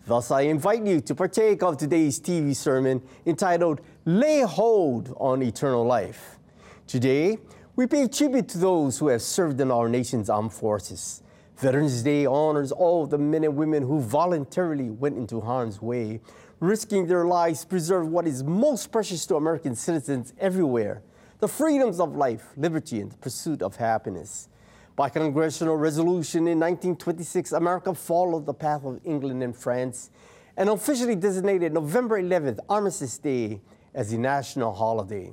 Thus, 0.10 0.32
I 0.32 0.42
invite 0.42 0.86
you 0.86 1.02
to 1.02 1.13
partake 1.13 1.62
of 1.62 1.78
today's 1.78 2.20
TV 2.20 2.56
sermon 2.56 3.02
entitled 3.28 3.82
Lay 4.10 4.41
Hold 4.41 5.15
on 5.19 5.43
Eternal 5.43 5.86
Life. 5.86 6.39
Today, 6.88 7.38
we 7.76 7.86
pay 7.86 8.08
tribute 8.08 8.48
to 8.48 8.58
those 8.58 8.98
who 8.98 9.10
have 9.10 9.22
served 9.22 9.62
in 9.62 9.69
our 9.69 9.88
nation's 9.88 10.32
armed 10.32 10.52
forces. 10.52 11.22
Veterans 11.58 12.02
Day 12.02 12.26
honors 12.26 12.72
all 12.72 13.06
the 13.06 13.19
men 13.19 13.43
and 13.43 13.56
women 13.56 13.84
who 13.84 14.02
voluntarily 14.02 14.89
went 14.89 15.15
into 15.15 15.39
harm's 15.39 15.80
way, 15.80 16.22
risking 16.60 17.06
their 17.06 17.26
lives 17.26 17.62
to 17.62 17.67
preserve 17.67 18.08
what 18.08 18.26
is 18.26 18.43
most 18.43 18.91
precious 18.91 19.28
to 19.28 19.36
American 19.36 19.76
citizens 19.76 20.34
everywhere 20.39 21.04
the 21.38 21.48
freedoms 21.48 22.00
of 22.00 22.15
life, 22.15 22.48
liberty, 22.58 23.02
and 23.02 23.12
the 23.12 23.17
pursuit 23.17 23.62
of 23.62 23.76
happiness. 23.76 24.50
By 24.95 25.10
congressional 25.10 25.78
resolution 25.78 26.48
in 26.48 26.60
1926, 26.60 27.52
America 27.52 27.93
followed 27.93 28.48
the 28.48 28.56
path 28.56 28.84
of 28.86 29.02
England 29.06 29.43
and 29.43 29.56
France 29.56 30.10
and 30.58 30.67
officially 30.67 31.15
designated 31.15 31.74
November 31.74 32.19
11th, 32.19 32.58
Armistice 32.67 33.19
Day, 33.19 33.62
as 34.00 34.14
a 34.14 34.18
national 34.18 34.74
holiday. 34.74 35.26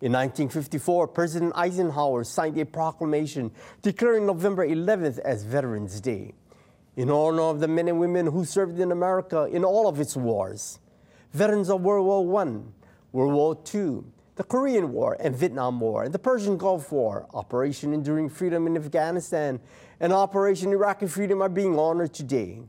In 0.00 0.12
1954, 0.12 1.08
President 1.08 1.52
Eisenhower 1.54 2.24
signed 2.24 2.56
a 2.56 2.64
proclamation 2.64 3.50
declaring 3.82 4.24
November 4.24 4.66
11th 4.66 5.18
as 5.18 5.44
Veterans 5.44 6.00
Day 6.00 6.32
in 6.96 7.10
honor 7.10 7.42
of 7.42 7.60
the 7.60 7.68
men 7.68 7.88
and 7.88 8.00
women 8.00 8.26
who 8.26 8.46
served 8.46 8.80
in 8.80 8.90
America 8.90 9.44
in 9.44 9.66
all 9.66 9.86
of 9.86 10.00
its 10.00 10.16
wars. 10.16 10.78
Veterans 11.34 11.68
of 11.68 11.82
World 11.82 12.06
War 12.06 12.42
I, 12.42 12.60
World 13.12 13.34
War 13.34 13.58
II, 13.74 14.04
the 14.36 14.44
Korean 14.44 14.92
War 14.92 15.18
and 15.20 15.36
Vietnam 15.36 15.78
War, 15.78 16.04
and 16.04 16.14
the 16.14 16.18
Persian 16.18 16.56
Gulf 16.56 16.90
War, 16.90 17.26
Operation 17.34 17.92
Enduring 17.92 18.30
Freedom 18.30 18.66
in 18.66 18.78
Afghanistan, 18.78 19.60
and 20.00 20.14
Operation 20.14 20.72
Iraqi 20.72 21.06
Freedom 21.06 21.42
are 21.42 21.50
being 21.50 21.78
honored 21.78 22.14
today. 22.14 22.62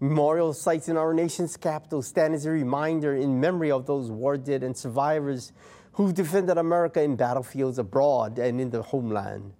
Memorial 0.00 0.52
sites 0.52 0.88
in 0.88 0.96
our 0.96 1.12
nation's 1.12 1.56
capital 1.56 2.02
stand 2.02 2.32
as 2.32 2.46
a 2.46 2.50
reminder 2.50 3.16
in 3.16 3.40
memory 3.40 3.72
of 3.72 3.84
those 3.86 4.12
war 4.12 4.36
dead 4.36 4.62
and 4.62 4.76
survivors 4.76 5.50
who 5.94 6.12
defended 6.12 6.56
America 6.56 7.02
in 7.02 7.16
battlefields 7.16 7.80
abroad 7.80 8.38
and 8.38 8.60
in 8.60 8.70
the 8.70 8.80
homeland. 8.80 9.52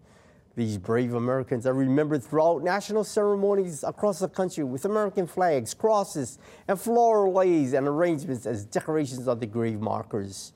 These 0.55 0.79
brave 0.79 1.13
Americans 1.15 1.67
are 1.67 1.75
remembered 1.75 2.23
throughout 2.23 2.63
national 2.63 3.03
ceremonies 3.03 3.83
across 3.83 4.21
the 4.21 4.29
country 4.29 4.63
with 4.63 4.85
American 4.85 5.27
flags, 5.27 5.75
crosses, 5.75 6.39
and 6.69 6.81
floral 6.81 7.33
lays 7.33 7.73
and 7.73 7.89
arrangements 7.89 8.47
as 8.47 8.65
decorations 8.65 9.27
of 9.27 9.41
the 9.41 9.47
grave 9.47 9.81
markers. 9.81 10.53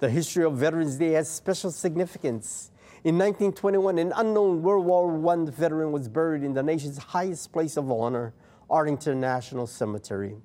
The 0.00 0.10
history 0.10 0.44
of 0.44 0.54
Veterans 0.54 0.96
Day 0.96 1.12
has 1.12 1.30
special 1.30 1.70
significance. 1.70 2.72
In 3.04 3.16
1921, 3.16 3.98
an 3.98 4.12
unknown 4.16 4.62
World 4.62 4.86
War 4.86 5.32
I 5.32 5.50
veteran 5.50 5.92
was 5.92 6.08
buried 6.08 6.42
in 6.42 6.54
the 6.54 6.64
nation's 6.64 6.98
highest 6.98 7.52
place 7.52 7.76
of 7.76 7.88
honor, 7.92 8.34
Arlington 8.70 9.20
National 9.20 9.66
Cemetery. 9.66 10.36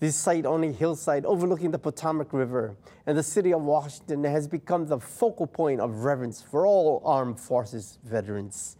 This 0.00 0.16
site 0.16 0.44
on 0.44 0.62
a 0.64 0.72
hillside 0.72 1.24
overlooking 1.24 1.70
the 1.70 1.78
Potomac 1.78 2.32
River 2.32 2.76
and 3.06 3.16
the 3.16 3.22
city 3.22 3.52
of 3.52 3.62
Washington 3.62 4.22
has 4.24 4.46
become 4.46 4.86
the 4.86 4.98
focal 5.00 5.46
point 5.46 5.80
of 5.80 6.04
reverence 6.04 6.42
for 6.42 6.66
all 6.66 7.00
armed 7.04 7.40
forces 7.40 7.98
veterans. 8.04 8.76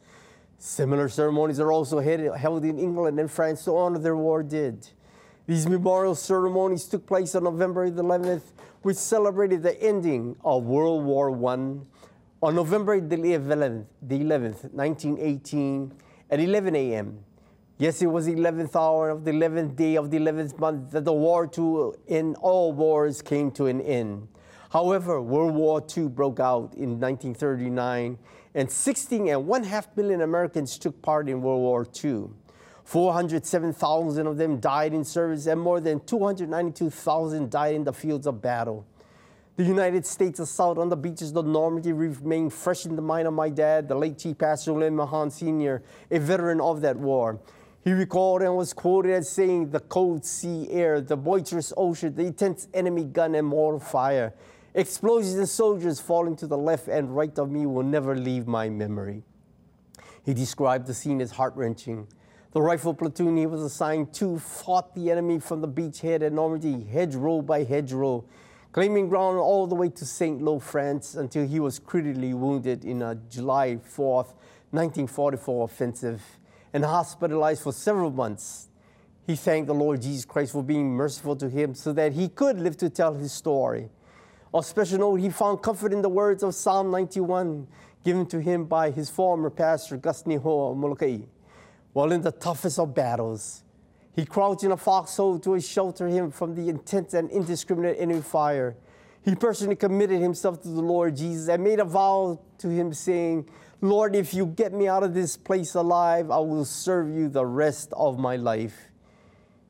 Similar 0.58 1.08
ceremonies 1.08 1.60
are 1.60 1.72
also 1.72 2.00
held 2.00 2.64
in 2.64 2.78
England 2.78 3.18
and 3.18 3.30
France 3.30 3.64
to 3.64 3.76
honor 3.76 3.98
their 3.98 4.16
war 4.16 4.42
dead. 4.42 4.88
These 5.46 5.68
memorial 5.68 6.14
ceremonies 6.14 6.84
took 6.84 7.06
place 7.06 7.34
on 7.34 7.44
November 7.44 7.90
11th, 7.90 8.42
which 8.82 8.96
celebrated 8.96 9.62
the 9.62 9.80
ending 9.82 10.36
of 10.44 10.64
World 10.64 11.04
War 11.04 11.30
I. 11.30 11.54
On 12.42 12.54
November 12.54 13.00
the 13.00 13.16
11th, 13.16 13.86
the 14.02 14.20
11th, 14.20 14.72
1918, 14.72 15.92
at 16.30 16.40
11 16.40 16.76
a.m., 16.76 17.24
Yes, 17.76 18.00
it 18.02 18.06
was 18.06 18.26
the 18.26 18.34
11th 18.34 18.76
hour 18.76 19.10
of 19.10 19.24
the 19.24 19.32
11th 19.32 19.74
day 19.74 19.96
of 19.96 20.12
the 20.12 20.16
11th 20.16 20.60
month 20.60 20.92
that 20.92 21.04
the 21.04 21.12
war 21.12 21.44
to 21.48 21.96
end 22.06 22.36
all 22.40 22.72
wars 22.72 23.20
came 23.20 23.50
to 23.50 23.66
an 23.66 23.80
end. 23.80 24.28
However, 24.70 25.20
World 25.20 25.56
War 25.56 25.84
II 25.96 26.06
broke 26.06 26.38
out 26.38 26.74
in 26.74 27.00
1939, 27.00 28.16
and 28.54 28.70
16 28.70 29.26
and 29.28 29.48
one 29.48 29.64
half 29.64 29.88
million 29.96 30.20
Americans 30.20 30.78
took 30.78 31.02
part 31.02 31.28
in 31.28 31.42
World 31.42 31.62
War 31.62 31.84
II. 32.04 32.28
407,000 32.84 34.26
of 34.28 34.36
them 34.36 34.60
died 34.60 34.94
in 34.94 35.02
service, 35.02 35.46
and 35.46 35.60
more 35.60 35.80
than 35.80 35.98
292,000 35.98 37.50
died 37.50 37.74
in 37.74 37.82
the 37.82 37.92
fields 37.92 38.28
of 38.28 38.40
battle. 38.40 38.86
The 39.56 39.64
United 39.64 40.06
States 40.06 40.38
assault 40.38 40.78
on 40.78 40.90
the 40.90 40.96
beaches 40.96 41.34
of 41.34 41.46
Normandy 41.46 41.92
remained 41.92 42.52
fresh 42.52 42.86
in 42.86 42.94
the 42.94 43.02
mind 43.02 43.26
of 43.26 43.34
my 43.34 43.48
dad, 43.48 43.88
the 43.88 43.96
late 43.96 44.18
Chief 44.18 44.38
Pastor 44.38 44.72
Lynn 44.72 44.94
Mahan 44.94 45.30
Sr., 45.30 45.82
a 46.12 46.18
veteran 46.20 46.60
of 46.60 46.80
that 46.82 46.96
war. 46.96 47.40
He 47.84 47.92
recalled 47.92 48.40
and 48.40 48.56
was 48.56 48.72
quoted 48.72 49.12
as 49.12 49.28
saying, 49.28 49.68
The 49.68 49.80
cold 49.80 50.24
sea 50.24 50.70
air, 50.70 51.02
the 51.02 51.18
boisterous 51.18 51.70
ocean, 51.76 52.14
the 52.14 52.24
intense 52.24 52.66
enemy 52.72 53.04
gun 53.04 53.34
and 53.34 53.46
mortar 53.46 53.78
fire, 53.78 54.32
explosions 54.72 55.34
and 55.34 55.46
soldiers 55.46 56.00
falling 56.00 56.34
to 56.36 56.46
the 56.46 56.56
left 56.56 56.88
and 56.88 57.14
right 57.14 57.38
of 57.38 57.50
me 57.50 57.66
will 57.66 57.82
never 57.82 58.16
leave 58.16 58.46
my 58.46 58.70
memory. 58.70 59.22
He 60.24 60.32
described 60.32 60.86
the 60.86 60.94
scene 60.94 61.20
as 61.20 61.32
heart 61.32 61.54
wrenching. 61.56 62.08
The 62.52 62.62
rifle 62.62 62.94
platoon 62.94 63.36
he 63.36 63.44
was 63.44 63.60
assigned 63.60 64.14
to 64.14 64.38
fought 64.38 64.94
the 64.94 65.10
enemy 65.10 65.38
from 65.38 65.60
the 65.60 65.68
beachhead 65.68 66.22
at 66.22 66.32
Normandy, 66.32 66.84
hedgerow 66.84 67.42
by 67.42 67.64
hedgerow, 67.64 68.24
claiming 68.72 69.10
ground 69.10 69.38
all 69.38 69.66
the 69.66 69.74
way 69.74 69.90
to 69.90 70.06
St. 70.06 70.40
Lo, 70.40 70.58
France, 70.58 71.16
until 71.16 71.46
he 71.46 71.60
was 71.60 71.78
critically 71.78 72.32
wounded 72.32 72.82
in 72.82 73.02
a 73.02 73.14
July 73.28 73.76
4th, 73.76 74.32
1944 74.70 75.64
offensive 75.66 76.22
and 76.74 76.84
hospitalized 76.84 77.62
for 77.62 77.72
several 77.72 78.10
months. 78.10 78.68
He 79.26 79.36
thanked 79.36 79.68
the 79.68 79.74
Lord 79.74 80.02
Jesus 80.02 80.26
Christ 80.26 80.52
for 80.52 80.62
being 80.62 80.90
merciful 80.90 81.36
to 81.36 81.48
him 81.48 81.74
so 81.74 81.92
that 81.94 82.12
he 82.12 82.28
could 82.28 82.60
live 82.60 82.76
to 82.78 82.90
tell 82.90 83.14
his 83.14 83.32
story. 83.32 83.88
On 84.52 84.62
special 84.62 84.98
note, 84.98 85.16
he 85.16 85.30
found 85.30 85.62
comfort 85.62 85.92
in 85.92 86.02
the 86.02 86.08
words 86.08 86.42
of 86.42 86.54
Psalm 86.54 86.90
91 86.90 87.66
given 88.04 88.26
to 88.26 88.40
him 88.40 88.66
by 88.66 88.90
his 88.90 89.08
former 89.08 89.48
pastor, 89.48 89.96
Gus 89.96 90.24
Niho 90.24 90.72
of 90.72 90.76
Molokai. 90.76 91.20
While 91.94 92.12
in 92.12 92.20
the 92.20 92.32
toughest 92.32 92.78
of 92.78 92.92
battles, 92.92 93.62
he 94.14 94.26
crouched 94.26 94.64
in 94.64 94.72
a 94.72 94.76
foxhole 94.76 95.38
to 95.40 95.58
shelter 95.60 96.08
him 96.08 96.30
from 96.30 96.54
the 96.54 96.68
intense 96.68 97.14
and 97.14 97.30
indiscriminate 97.30 97.96
enemy 97.98 98.20
fire. 98.20 98.76
He 99.24 99.34
personally 99.34 99.76
committed 99.76 100.20
himself 100.20 100.60
to 100.62 100.68
the 100.68 100.82
Lord 100.82 101.16
Jesus 101.16 101.48
and 101.48 101.64
made 101.64 101.80
a 101.80 101.84
vow 101.84 102.38
to 102.58 102.68
him, 102.68 102.92
saying, 102.92 103.48
Lord, 103.84 104.16
if 104.16 104.32
you 104.32 104.46
get 104.46 104.72
me 104.72 104.88
out 104.88 105.02
of 105.02 105.12
this 105.12 105.36
place 105.36 105.74
alive, 105.74 106.30
I 106.30 106.38
will 106.38 106.64
serve 106.64 107.14
you 107.14 107.28
the 107.28 107.44
rest 107.44 107.92
of 107.92 108.18
my 108.18 108.36
life. 108.36 108.88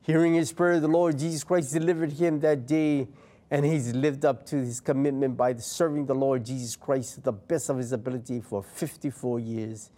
Hearing 0.03 0.35
his 0.35 0.53
prayer, 0.53 0.79
the 0.79 0.87
Lord 0.87 1.19
Jesus 1.19 1.43
Christ 1.43 1.73
delivered 1.73 2.13
him 2.13 2.39
that 2.39 2.65
day, 2.65 3.09
and 3.51 3.65
he's 3.65 3.93
lived 3.93 4.23
up 4.23 4.45
to 4.45 4.55
his 4.55 4.79
commitment 4.79 5.35
by 5.35 5.53
serving 5.55 6.05
the 6.05 6.15
Lord 6.15 6.45
Jesus 6.45 6.77
Christ 6.77 7.15
to 7.15 7.21
the 7.23 7.33
best 7.33 7.69
of 7.69 7.77
his 7.77 7.91
ability 7.91 8.39
for 8.39 8.63
54 8.63 9.41
years. 9.41 9.89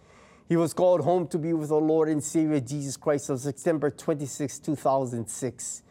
He 0.48 0.56
was 0.56 0.72
called 0.72 1.02
home 1.02 1.28
to 1.28 1.38
be 1.38 1.52
with 1.52 1.68
the 1.68 1.76
Lord 1.76 2.08
and 2.08 2.24
Savior 2.24 2.58
Jesus 2.58 2.96
Christ 2.96 3.30
on 3.30 3.38
September 3.38 3.88
26, 3.88 4.58
2006. 4.58 5.82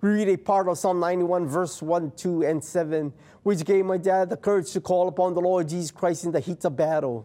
We 0.00 0.08
read 0.08 0.28
a 0.30 0.36
part 0.36 0.66
of 0.66 0.78
Psalm 0.78 0.98
91, 0.98 1.46
verse 1.46 1.80
1, 1.80 2.10
2, 2.16 2.42
and 2.42 2.64
7, 2.64 3.12
which 3.44 3.64
gave 3.64 3.84
my 3.84 3.98
dad 3.98 4.30
the 4.30 4.36
courage 4.36 4.72
to 4.72 4.80
call 4.80 5.06
upon 5.06 5.34
the 5.34 5.40
Lord 5.40 5.68
Jesus 5.68 5.92
Christ 5.92 6.24
in 6.24 6.32
the 6.32 6.40
heat 6.40 6.64
of 6.64 6.74
battle. 6.74 7.24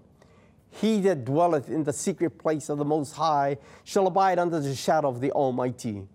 He 0.82 1.00
that 1.02 1.24
dwelleth 1.24 1.70
in 1.70 1.84
the 1.84 1.94
secret 1.94 2.40
place 2.40 2.68
of 2.68 2.80
the 2.80 2.86
Most 2.86 3.14
High 3.14 3.58
shall 3.84 4.08
abide 4.08 4.40
under 4.40 4.60
the 4.60 4.76
shadow 4.76 5.08
of 5.08 5.22
the 5.22 5.32
Almighty. 5.32 6.08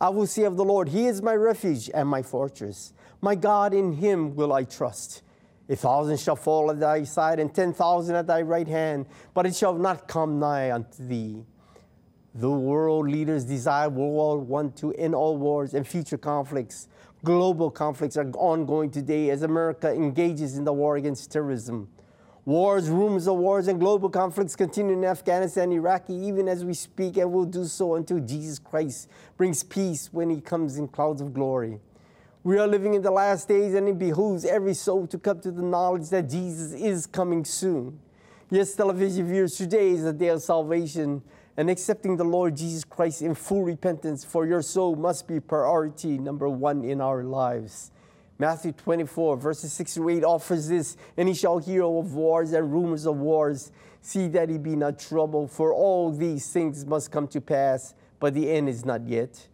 I 0.00 0.08
will 0.08 0.26
say 0.26 0.44
of 0.44 0.56
the 0.56 0.64
Lord, 0.64 0.88
He 0.88 1.06
is 1.06 1.22
my 1.22 1.34
refuge 1.34 1.90
and 1.94 2.08
my 2.08 2.22
fortress. 2.22 2.92
My 3.20 3.34
God, 3.34 3.72
in 3.72 3.92
Him 3.92 4.34
will 4.34 4.52
I 4.52 4.64
trust. 4.64 5.22
A 5.68 5.76
thousand 5.76 6.18
shall 6.18 6.34
fall 6.34 6.70
at 6.72 6.80
thy 6.80 7.04
side, 7.04 7.38
and 7.38 7.54
ten 7.54 7.72
thousand 7.72 8.16
at 8.16 8.26
thy 8.26 8.42
right 8.42 8.66
hand, 8.66 9.06
but 9.32 9.46
it 9.46 9.54
shall 9.54 9.74
not 9.74 10.08
come 10.08 10.40
nigh 10.40 10.72
unto 10.72 11.06
thee. 11.06 11.44
The 12.34 12.50
world 12.50 13.08
leaders 13.08 13.44
desire 13.44 13.88
World 13.88 14.48
War 14.48 14.64
I 14.64 14.68
to 14.80 14.92
end 14.94 15.14
all 15.14 15.36
wars 15.36 15.74
and 15.74 15.86
future 15.86 16.18
conflicts. 16.18 16.88
Global 17.22 17.70
conflicts 17.70 18.16
are 18.16 18.28
ongoing 18.32 18.90
today 18.90 19.30
as 19.30 19.42
America 19.42 19.92
engages 19.92 20.56
in 20.56 20.64
the 20.64 20.72
war 20.72 20.96
against 20.96 21.30
terrorism. 21.30 21.88
Wars, 22.46 22.88
rumors 22.88 23.28
of 23.28 23.36
wars, 23.36 23.68
and 23.68 23.78
global 23.78 24.08
conflicts 24.08 24.56
continue 24.56 24.94
in 24.94 25.04
Afghanistan, 25.04 25.70
Iraq, 25.72 26.08
even 26.08 26.48
as 26.48 26.64
we 26.64 26.72
speak, 26.72 27.18
and 27.18 27.30
will 27.30 27.44
do 27.44 27.66
so 27.66 27.96
until 27.96 28.18
Jesus 28.18 28.58
Christ 28.58 29.08
brings 29.36 29.62
peace 29.62 30.08
when 30.10 30.30
he 30.30 30.40
comes 30.40 30.78
in 30.78 30.88
clouds 30.88 31.20
of 31.20 31.34
glory. 31.34 31.80
We 32.42 32.58
are 32.58 32.66
living 32.66 32.94
in 32.94 33.02
the 33.02 33.10
last 33.10 33.46
days, 33.46 33.74
and 33.74 33.86
it 33.86 33.98
behooves 33.98 34.46
every 34.46 34.72
soul 34.72 35.06
to 35.08 35.18
come 35.18 35.40
to 35.40 35.50
the 35.50 35.62
knowledge 35.62 36.08
that 36.08 36.30
Jesus 36.30 36.72
is 36.72 37.06
coming 37.06 37.44
soon. 37.44 38.00
Yes, 38.50 38.74
television 38.74 39.28
viewers, 39.28 39.56
today 39.56 39.90
is 39.90 40.04
the 40.04 40.12
day 40.14 40.28
of 40.28 40.40
salvation, 40.40 41.22
and 41.58 41.68
accepting 41.68 42.16
the 42.16 42.24
Lord 42.24 42.56
Jesus 42.56 42.84
Christ 42.84 43.20
in 43.20 43.34
full 43.34 43.64
repentance 43.64 44.24
for 44.24 44.46
your 44.46 44.62
soul 44.62 44.96
must 44.96 45.28
be 45.28 45.40
priority 45.40 46.16
number 46.16 46.48
one 46.48 46.84
in 46.84 47.02
our 47.02 47.22
lives. 47.22 47.90
Matthew 48.40 48.72
24, 48.72 49.36
verses 49.36 49.70
6 49.74 49.94
to 49.96 50.08
8 50.08 50.24
offers 50.24 50.66
this, 50.66 50.96
and 51.18 51.28
he 51.28 51.34
shall 51.34 51.58
hear 51.58 51.82
of 51.84 52.14
wars 52.14 52.54
and 52.54 52.72
rumors 52.72 53.04
of 53.04 53.18
wars. 53.18 53.70
See 54.00 54.28
that 54.28 54.48
he 54.48 54.56
be 54.56 54.76
not 54.76 54.98
troubled, 54.98 55.50
for 55.50 55.74
all 55.74 56.10
these 56.10 56.50
things 56.50 56.86
must 56.86 57.12
come 57.12 57.28
to 57.28 57.40
pass, 57.42 57.94
but 58.18 58.32
the 58.32 58.50
end 58.50 58.70
is 58.70 58.86
not 58.86 59.06
yet. 59.06 59.46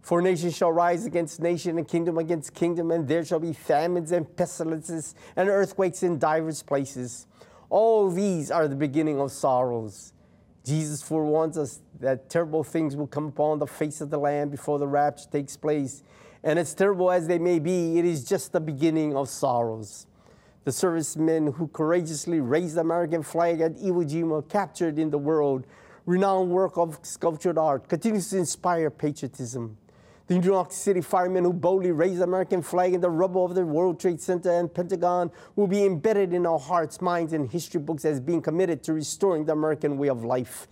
For 0.00 0.20
nation 0.20 0.50
shall 0.50 0.72
rise 0.72 1.06
against 1.06 1.38
nation, 1.38 1.78
and 1.78 1.86
kingdom 1.86 2.18
against 2.18 2.52
kingdom, 2.52 2.90
and 2.90 3.06
there 3.06 3.24
shall 3.24 3.38
be 3.38 3.52
famines 3.52 4.10
and 4.10 4.26
pestilences 4.36 5.14
and 5.36 5.48
earthquakes 5.48 6.02
in 6.02 6.18
divers 6.18 6.64
places. 6.64 7.28
All 7.70 8.10
these 8.10 8.50
are 8.50 8.66
the 8.66 8.74
beginning 8.74 9.20
of 9.20 9.30
sorrows. 9.30 10.14
Jesus 10.64 11.00
forewarns 11.00 11.56
us 11.56 11.80
that 12.00 12.28
terrible 12.28 12.64
things 12.64 12.96
will 12.96 13.06
come 13.06 13.26
upon 13.26 13.60
the 13.60 13.68
face 13.68 14.00
of 14.00 14.10
the 14.10 14.18
land 14.18 14.50
before 14.50 14.80
the 14.80 14.88
rapture 14.88 15.28
takes 15.30 15.56
place. 15.56 16.02
And 16.44 16.58
as 16.58 16.74
terrible 16.74 17.10
as 17.10 17.28
they 17.28 17.38
may 17.38 17.58
be, 17.58 17.98
it 17.98 18.04
is 18.04 18.24
just 18.24 18.52
the 18.52 18.60
beginning 18.60 19.16
of 19.16 19.28
sorrows. 19.28 20.06
The 20.64 20.72
servicemen 20.72 21.52
who 21.52 21.68
courageously 21.68 22.40
raised 22.40 22.76
the 22.76 22.80
American 22.80 23.22
flag 23.22 23.60
at 23.60 23.76
Iwo 23.76 24.08
Jima, 24.08 24.48
captured 24.48 24.98
in 24.98 25.10
the 25.10 25.18
world, 25.18 25.66
renowned 26.06 26.50
work 26.50 26.76
of 26.76 26.98
sculptured 27.02 27.58
art, 27.58 27.88
continues 27.88 28.30
to 28.30 28.38
inspire 28.38 28.90
patriotism. 28.90 29.76
The 30.26 30.38
New 30.38 30.46
York 30.46 30.72
City 30.72 31.00
firemen 31.00 31.44
who 31.44 31.52
boldly 31.52 31.90
raised 31.92 32.20
the 32.20 32.24
American 32.24 32.62
flag 32.62 32.94
in 32.94 33.00
the 33.00 33.10
rubble 33.10 33.44
of 33.44 33.54
the 33.54 33.66
World 33.66 34.00
Trade 34.00 34.20
Center 34.20 34.50
and 34.50 34.72
Pentagon 34.72 35.30
will 35.56 35.66
be 35.66 35.84
embedded 35.84 36.32
in 36.32 36.46
our 36.46 36.58
hearts, 36.58 37.00
minds, 37.00 37.32
and 37.32 37.50
history 37.50 37.80
books 37.80 38.04
as 38.04 38.20
being 38.20 38.40
committed 38.40 38.82
to 38.84 38.92
restoring 38.92 39.44
the 39.44 39.52
American 39.52 39.98
way 39.98 40.08
of 40.08 40.24
life. 40.24 40.68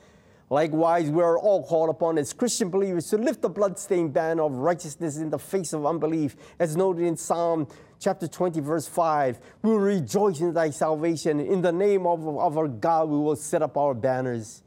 Likewise, 0.52 1.08
we 1.08 1.22
are 1.22 1.38
all 1.38 1.62
called 1.62 1.90
upon 1.90 2.18
as 2.18 2.32
Christian 2.32 2.70
believers 2.70 3.08
to 3.10 3.16
lift 3.16 3.40
the 3.40 3.48
bloodstained 3.48 4.12
banner 4.12 4.42
of 4.42 4.54
righteousness 4.54 5.16
in 5.16 5.30
the 5.30 5.38
face 5.38 5.72
of 5.72 5.86
unbelief, 5.86 6.34
as 6.58 6.76
noted 6.76 7.04
in 7.04 7.16
Psalm 7.16 7.68
chapter 8.00 8.26
20, 8.26 8.58
verse 8.58 8.88
5. 8.88 9.38
We 9.62 9.70
will 9.70 9.78
rejoice 9.78 10.40
in 10.40 10.52
thy 10.52 10.70
salvation. 10.70 11.38
In 11.38 11.62
the 11.62 11.70
name 11.70 12.04
of, 12.04 12.26
of 12.26 12.58
our 12.58 12.66
God, 12.66 13.08
we 13.08 13.16
will 13.16 13.36
set 13.36 13.62
up 13.62 13.76
our 13.76 13.94
banners. 13.94 14.64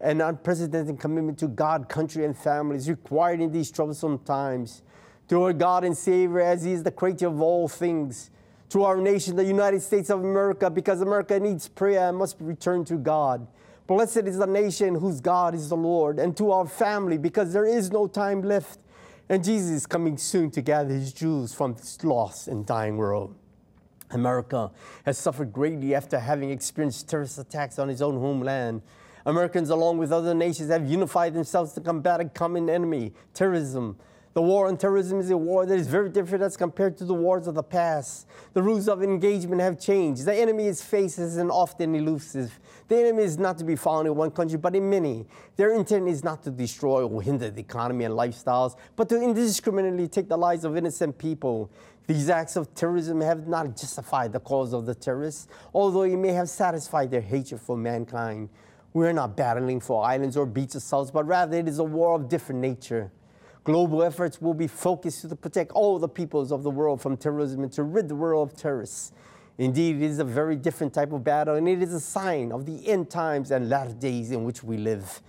An 0.00 0.20
unprecedented 0.20 0.98
commitment 0.98 1.38
to 1.38 1.46
God, 1.46 1.88
country, 1.88 2.24
and 2.24 2.36
family 2.36 2.76
is 2.76 2.90
required 2.90 3.40
in 3.40 3.52
these 3.52 3.70
troublesome 3.70 4.18
times. 4.20 4.82
To 5.28 5.44
our 5.44 5.52
God 5.52 5.84
and 5.84 5.96
Savior, 5.96 6.40
as 6.40 6.64
He 6.64 6.72
is 6.72 6.82
the 6.82 6.90
creator 6.90 7.28
of 7.28 7.40
all 7.40 7.68
things. 7.68 8.32
To 8.70 8.82
our 8.82 8.96
nation, 8.96 9.36
the 9.36 9.44
United 9.44 9.82
States 9.82 10.10
of 10.10 10.24
America, 10.24 10.68
because 10.70 11.00
America 11.00 11.38
needs 11.38 11.68
prayer 11.68 12.08
and 12.08 12.18
must 12.18 12.36
return 12.40 12.84
to 12.86 12.96
God. 12.96 13.46
Blessed 13.90 14.18
is 14.18 14.38
the 14.38 14.46
nation 14.46 14.94
whose 14.94 15.20
God 15.20 15.52
is 15.52 15.68
the 15.68 15.76
Lord, 15.76 16.20
and 16.20 16.36
to 16.36 16.52
our 16.52 16.64
family, 16.64 17.18
because 17.18 17.52
there 17.52 17.66
is 17.66 17.90
no 17.90 18.06
time 18.06 18.40
left, 18.40 18.78
and 19.28 19.42
Jesus 19.42 19.70
is 19.70 19.84
coming 19.84 20.16
soon 20.16 20.48
to 20.52 20.62
gather 20.62 20.94
his 20.94 21.12
Jews 21.12 21.52
from 21.52 21.74
this 21.74 22.04
lost 22.04 22.46
and 22.46 22.64
dying 22.64 22.96
world. 22.96 23.34
America 24.12 24.70
has 25.04 25.18
suffered 25.18 25.52
greatly 25.52 25.92
after 25.92 26.20
having 26.20 26.50
experienced 26.50 27.08
terrorist 27.08 27.36
attacks 27.36 27.80
on 27.80 27.90
its 27.90 28.00
own 28.00 28.14
homeland. 28.14 28.82
Americans, 29.26 29.70
along 29.70 29.98
with 29.98 30.12
other 30.12 30.34
nations, 30.34 30.70
have 30.70 30.88
unified 30.88 31.34
themselves 31.34 31.72
to 31.72 31.80
combat 31.80 32.20
a 32.20 32.26
common 32.26 32.70
enemy, 32.70 33.12
terrorism. 33.34 33.98
The 34.32 34.42
war 34.42 34.68
on 34.68 34.76
terrorism 34.76 35.18
is 35.18 35.30
a 35.30 35.36
war 35.36 35.66
that 35.66 35.76
is 35.76 35.88
very 35.88 36.08
different 36.08 36.44
as 36.44 36.56
compared 36.56 36.96
to 36.98 37.04
the 37.04 37.14
wars 37.14 37.48
of 37.48 37.56
the 37.56 37.64
past. 37.64 38.28
The 38.52 38.62
rules 38.62 38.88
of 38.88 39.02
engagement 39.02 39.60
have 39.60 39.80
changed. 39.80 40.24
The 40.24 40.34
enemy 40.34 40.68
is 40.68 40.80
faceless 40.80 41.36
and 41.36 41.50
often 41.50 41.96
elusive. 41.96 42.60
The 42.86 42.96
enemy 42.96 43.24
is 43.24 43.38
not 43.38 43.58
to 43.58 43.64
be 43.64 43.74
found 43.74 44.06
in 44.06 44.14
one 44.14 44.30
country, 44.30 44.56
but 44.56 44.76
in 44.76 44.88
many. 44.88 45.26
Their 45.56 45.74
intent 45.74 46.06
is 46.06 46.22
not 46.22 46.44
to 46.44 46.50
destroy 46.52 47.04
or 47.04 47.20
hinder 47.20 47.50
the 47.50 47.60
economy 47.60 48.04
and 48.04 48.14
lifestyles, 48.14 48.76
but 48.94 49.08
to 49.08 49.20
indiscriminately 49.20 50.06
take 50.06 50.28
the 50.28 50.38
lives 50.38 50.64
of 50.64 50.76
innocent 50.76 51.18
people. 51.18 51.68
These 52.06 52.30
acts 52.30 52.54
of 52.54 52.72
terrorism 52.72 53.20
have 53.22 53.48
not 53.48 53.76
justified 53.76 54.32
the 54.32 54.40
cause 54.40 54.72
of 54.72 54.86
the 54.86 54.94
terrorists, 54.94 55.48
although 55.74 56.02
it 56.02 56.16
may 56.16 56.32
have 56.32 56.48
satisfied 56.48 57.10
their 57.10 57.20
hatred 57.20 57.60
for 57.60 57.76
mankind. 57.76 58.48
We're 58.92 59.12
not 59.12 59.36
battling 59.36 59.80
for 59.80 60.04
islands 60.04 60.36
or 60.36 60.46
beach 60.46 60.76
assaults, 60.76 61.10
but 61.10 61.26
rather 61.26 61.56
it 61.56 61.66
is 61.66 61.80
a 61.80 61.84
war 61.84 62.14
of 62.14 62.28
different 62.28 62.60
nature. 62.60 63.10
Global 63.64 64.02
efforts 64.02 64.40
will 64.40 64.54
be 64.54 64.66
focused 64.66 65.28
to 65.28 65.36
protect 65.36 65.72
all 65.72 65.98
the 65.98 66.08
peoples 66.08 66.50
of 66.50 66.62
the 66.62 66.70
world 66.70 67.00
from 67.00 67.16
terrorism 67.16 67.62
and 67.62 67.72
to 67.72 67.82
rid 67.82 68.08
the 68.08 68.14
world 68.14 68.50
of 68.50 68.56
terrorists. 68.56 69.12
Indeed, 69.58 69.96
it 69.96 70.02
is 70.02 70.18
a 70.18 70.24
very 70.24 70.56
different 70.56 70.94
type 70.94 71.12
of 71.12 71.22
battle, 71.22 71.56
and 71.56 71.68
it 71.68 71.82
is 71.82 71.92
a 71.92 72.00
sign 72.00 72.50
of 72.52 72.64
the 72.64 72.88
end 72.88 73.10
times 73.10 73.50
and 73.50 73.68
latter 73.68 73.92
days 73.92 74.30
in 74.30 74.44
which 74.44 74.64
we 74.64 74.78
live. 74.78 75.20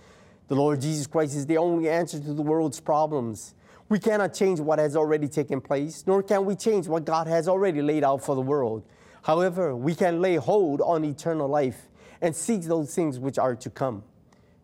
The 0.48 0.54
Lord 0.54 0.80
Jesus 0.80 1.06
Christ 1.06 1.36
is 1.36 1.46
the 1.46 1.58
only 1.58 1.90
answer 1.90 2.18
to 2.18 2.32
the 2.32 2.42
world's 2.42 2.80
problems. 2.80 3.54
We 3.90 3.98
cannot 3.98 4.32
change 4.32 4.58
what 4.58 4.78
has 4.78 4.96
already 4.96 5.28
taken 5.28 5.60
place, 5.60 6.04
nor 6.06 6.22
can 6.22 6.46
we 6.46 6.56
change 6.56 6.88
what 6.88 7.04
God 7.04 7.26
has 7.26 7.46
already 7.46 7.82
laid 7.82 8.04
out 8.04 8.24
for 8.24 8.34
the 8.34 8.40
world. 8.40 8.84
However, 9.22 9.76
we 9.76 9.94
can 9.94 10.22
lay 10.22 10.36
hold 10.36 10.80
on 10.80 11.04
eternal 11.04 11.48
life 11.48 11.88
and 12.22 12.34
seek 12.34 12.62
those 12.62 12.94
things 12.94 13.18
which 13.18 13.38
are 13.38 13.54
to 13.56 13.68
come. 13.68 14.02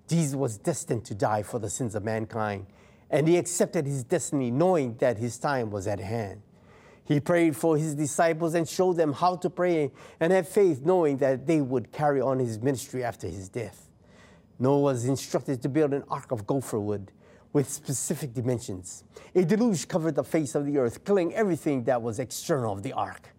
Jesus 0.08 0.34
was 0.34 0.56
destined 0.56 1.04
to 1.04 1.14
die 1.14 1.42
for 1.42 1.58
the 1.58 1.68
sins 1.68 1.94
of 1.94 2.04
mankind, 2.04 2.66
and 3.10 3.26
he 3.26 3.36
accepted 3.36 3.86
his 3.86 4.04
destiny 4.04 4.50
knowing 4.50 4.96
that 4.96 5.18
his 5.18 5.38
time 5.38 5.70
was 5.70 5.86
at 5.86 6.00
hand. 6.00 6.42
He 7.04 7.20
prayed 7.20 7.56
for 7.56 7.78
his 7.78 7.94
disciples 7.94 8.54
and 8.54 8.68
showed 8.68 8.98
them 8.98 9.14
how 9.14 9.36
to 9.36 9.48
pray 9.48 9.90
and 10.20 10.30
have 10.30 10.46
faith 10.46 10.84
knowing 10.84 11.16
that 11.18 11.46
they 11.46 11.62
would 11.62 11.90
carry 11.90 12.20
on 12.20 12.38
his 12.38 12.60
ministry 12.60 13.02
after 13.02 13.26
his 13.26 13.48
death. 13.48 13.88
Noah 14.58 14.80
was 14.80 15.06
instructed 15.06 15.62
to 15.62 15.68
build 15.68 15.94
an 15.94 16.04
ark 16.10 16.32
of 16.32 16.46
gopher 16.46 16.78
wood 16.78 17.10
with 17.52 17.70
specific 17.70 18.34
dimensions. 18.34 19.04
A 19.34 19.44
deluge 19.44 19.88
covered 19.88 20.16
the 20.16 20.24
face 20.24 20.54
of 20.54 20.66
the 20.66 20.76
earth, 20.76 21.02
killing 21.04 21.34
everything 21.34 21.84
that 21.84 22.02
was 22.02 22.18
external 22.18 22.74
of 22.74 22.82
the 22.82 22.92
ark. 22.92 23.30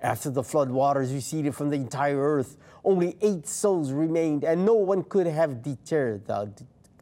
After 0.00 0.30
the 0.30 0.42
flood 0.42 0.70
waters 0.70 1.12
receded 1.12 1.54
from 1.54 1.68
the 1.68 1.76
entire 1.76 2.18
earth, 2.18 2.56
only 2.82 3.16
eight 3.20 3.46
souls 3.46 3.92
remained, 3.92 4.42
and 4.42 4.64
no 4.64 4.74
one 4.74 5.02
could 5.02 5.26
have 5.26 5.62
deterred 5.62 6.26
the, 6.26 6.50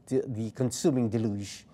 the, 0.06 0.24
the 0.26 0.50
consuming 0.50 1.08
deluge. 1.08 1.66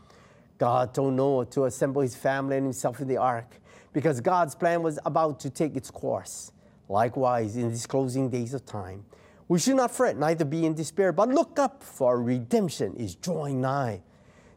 God 0.58 0.94
told 0.94 1.14
Noah 1.14 1.46
to 1.46 1.64
assemble 1.64 2.02
his 2.02 2.16
family 2.16 2.56
and 2.56 2.66
himself 2.66 3.00
in 3.00 3.08
the 3.08 3.18
ark 3.18 3.60
because 3.92 4.20
God's 4.20 4.54
plan 4.54 4.82
was 4.82 4.98
about 5.04 5.40
to 5.40 5.50
take 5.50 5.76
its 5.76 5.90
course. 5.90 6.52
Likewise, 6.88 7.56
in 7.56 7.70
these 7.70 7.86
closing 7.86 8.30
days 8.30 8.54
of 8.54 8.64
time, 8.64 9.04
we 9.48 9.58
should 9.58 9.76
not 9.76 9.90
fret, 9.90 10.16
neither 10.18 10.44
be 10.44 10.66
in 10.66 10.74
despair, 10.74 11.12
but 11.12 11.28
look 11.28 11.58
up, 11.58 11.82
for 11.82 12.20
redemption 12.20 12.94
is 12.96 13.14
drawing 13.14 13.60
nigh. 13.60 14.02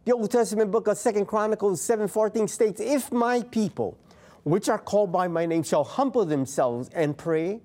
The 0.05 0.13
Old 0.13 0.31
Testament 0.31 0.71
book 0.71 0.87
of 0.87 0.97
Second 0.97 1.25
Chronicles 1.27 1.81
7:14 1.81 2.47
states, 2.47 2.81
If 2.81 3.11
my 3.11 3.41
people, 3.41 3.97
which 4.43 4.69
are 4.69 4.79
called 4.79 5.11
by 5.11 5.27
my 5.27 5.45
name, 5.45 5.63
shall 5.63 5.83
humble 5.83 6.25
themselves 6.25 6.89
and 6.93 7.17
pray, 7.17 7.61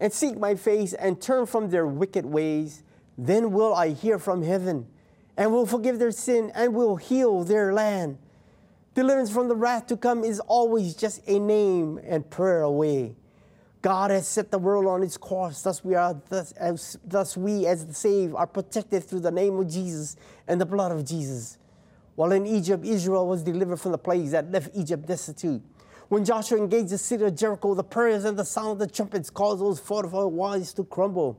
and 0.00 0.12
seek 0.12 0.36
my 0.38 0.54
face 0.54 0.94
and 0.94 1.20
turn 1.20 1.46
from 1.46 1.70
their 1.70 1.86
wicked 1.86 2.26
ways, 2.26 2.82
then 3.16 3.52
will 3.52 3.74
I 3.74 3.90
hear 3.90 4.18
from 4.18 4.42
heaven 4.42 4.86
and 5.36 5.52
will 5.52 5.66
forgive 5.66 5.98
their 5.98 6.10
sin 6.10 6.52
and 6.54 6.74
will 6.74 6.96
heal 6.96 7.44
their 7.44 7.72
land. 7.72 8.18
Deliverance 8.94 9.30
from 9.30 9.48
the 9.48 9.56
wrath 9.56 9.86
to 9.88 9.96
come 9.96 10.22
is 10.22 10.38
always 10.40 10.94
just 10.94 11.20
a 11.26 11.38
name 11.38 11.98
and 12.04 12.28
prayer 12.30 12.62
away. 12.62 13.16
God 13.82 14.10
has 14.10 14.26
set 14.26 14.50
the 14.50 14.58
world 14.58 14.86
on 14.86 15.02
its 15.02 15.16
course. 15.16 15.60
Thus 15.60 15.84
we 15.84 15.94
are 15.94 16.18
thus, 16.30 16.52
as, 16.52 16.96
thus 17.04 17.36
we 17.36 17.66
as 17.66 17.86
the 17.86 17.92
saved 17.92 18.34
are 18.34 18.46
protected 18.46 19.04
through 19.04 19.20
the 19.20 19.30
name 19.30 19.58
of 19.58 19.68
Jesus 19.68 20.16
and 20.48 20.60
the 20.60 20.64
blood 20.64 20.92
of 20.92 21.04
Jesus. 21.04 21.58
While 22.14 22.32
in 22.32 22.46
Egypt, 22.46 22.84
Israel 22.84 23.26
was 23.26 23.42
delivered 23.42 23.78
from 23.78 23.92
the 23.92 23.98
plagues 23.98 24.30
that 24.30 24.50
left 24.50 24.70
Egypt 24.74 25.06
destitute. 25.06 25.60
When 26.08 26.24
Joshua 26.24 26.58
engaged 26.58 26.90
the 26.90 26.98
city 26.98 27.24
of 27.24 27.34
Jericho, 27.34 27.74
the 27.74 27.82
prayers 27.82 28.24
and 28.24 28.38
the 28.38 28.44
sound 28.44 28.72
of 28.72 28.78
the 28.78 28.86
trumpets 28.86 29.30
caused 29.30 29.60
those 29.60 29.80
fortified 29.80 30.32
walls 30.32 30.72
to 30.74 30.84
crumble. 30.84 31.38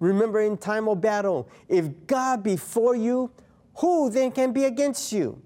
Remember 0.00 0.40
in 0.40 0.56
time 0.56 0.88
of 0.88 1.00
battle, 1.00 1.48
if 1.68 2.06
God 2.06 2.42
be 2.42 2.56
for 2.56 2.94
you, 2.94 3.30
who 3.76 4.10
then 4.10 4.30
can 4.30 4.52
be 4.52 4.64
against 4.64 5.12
you? 5.12 5.42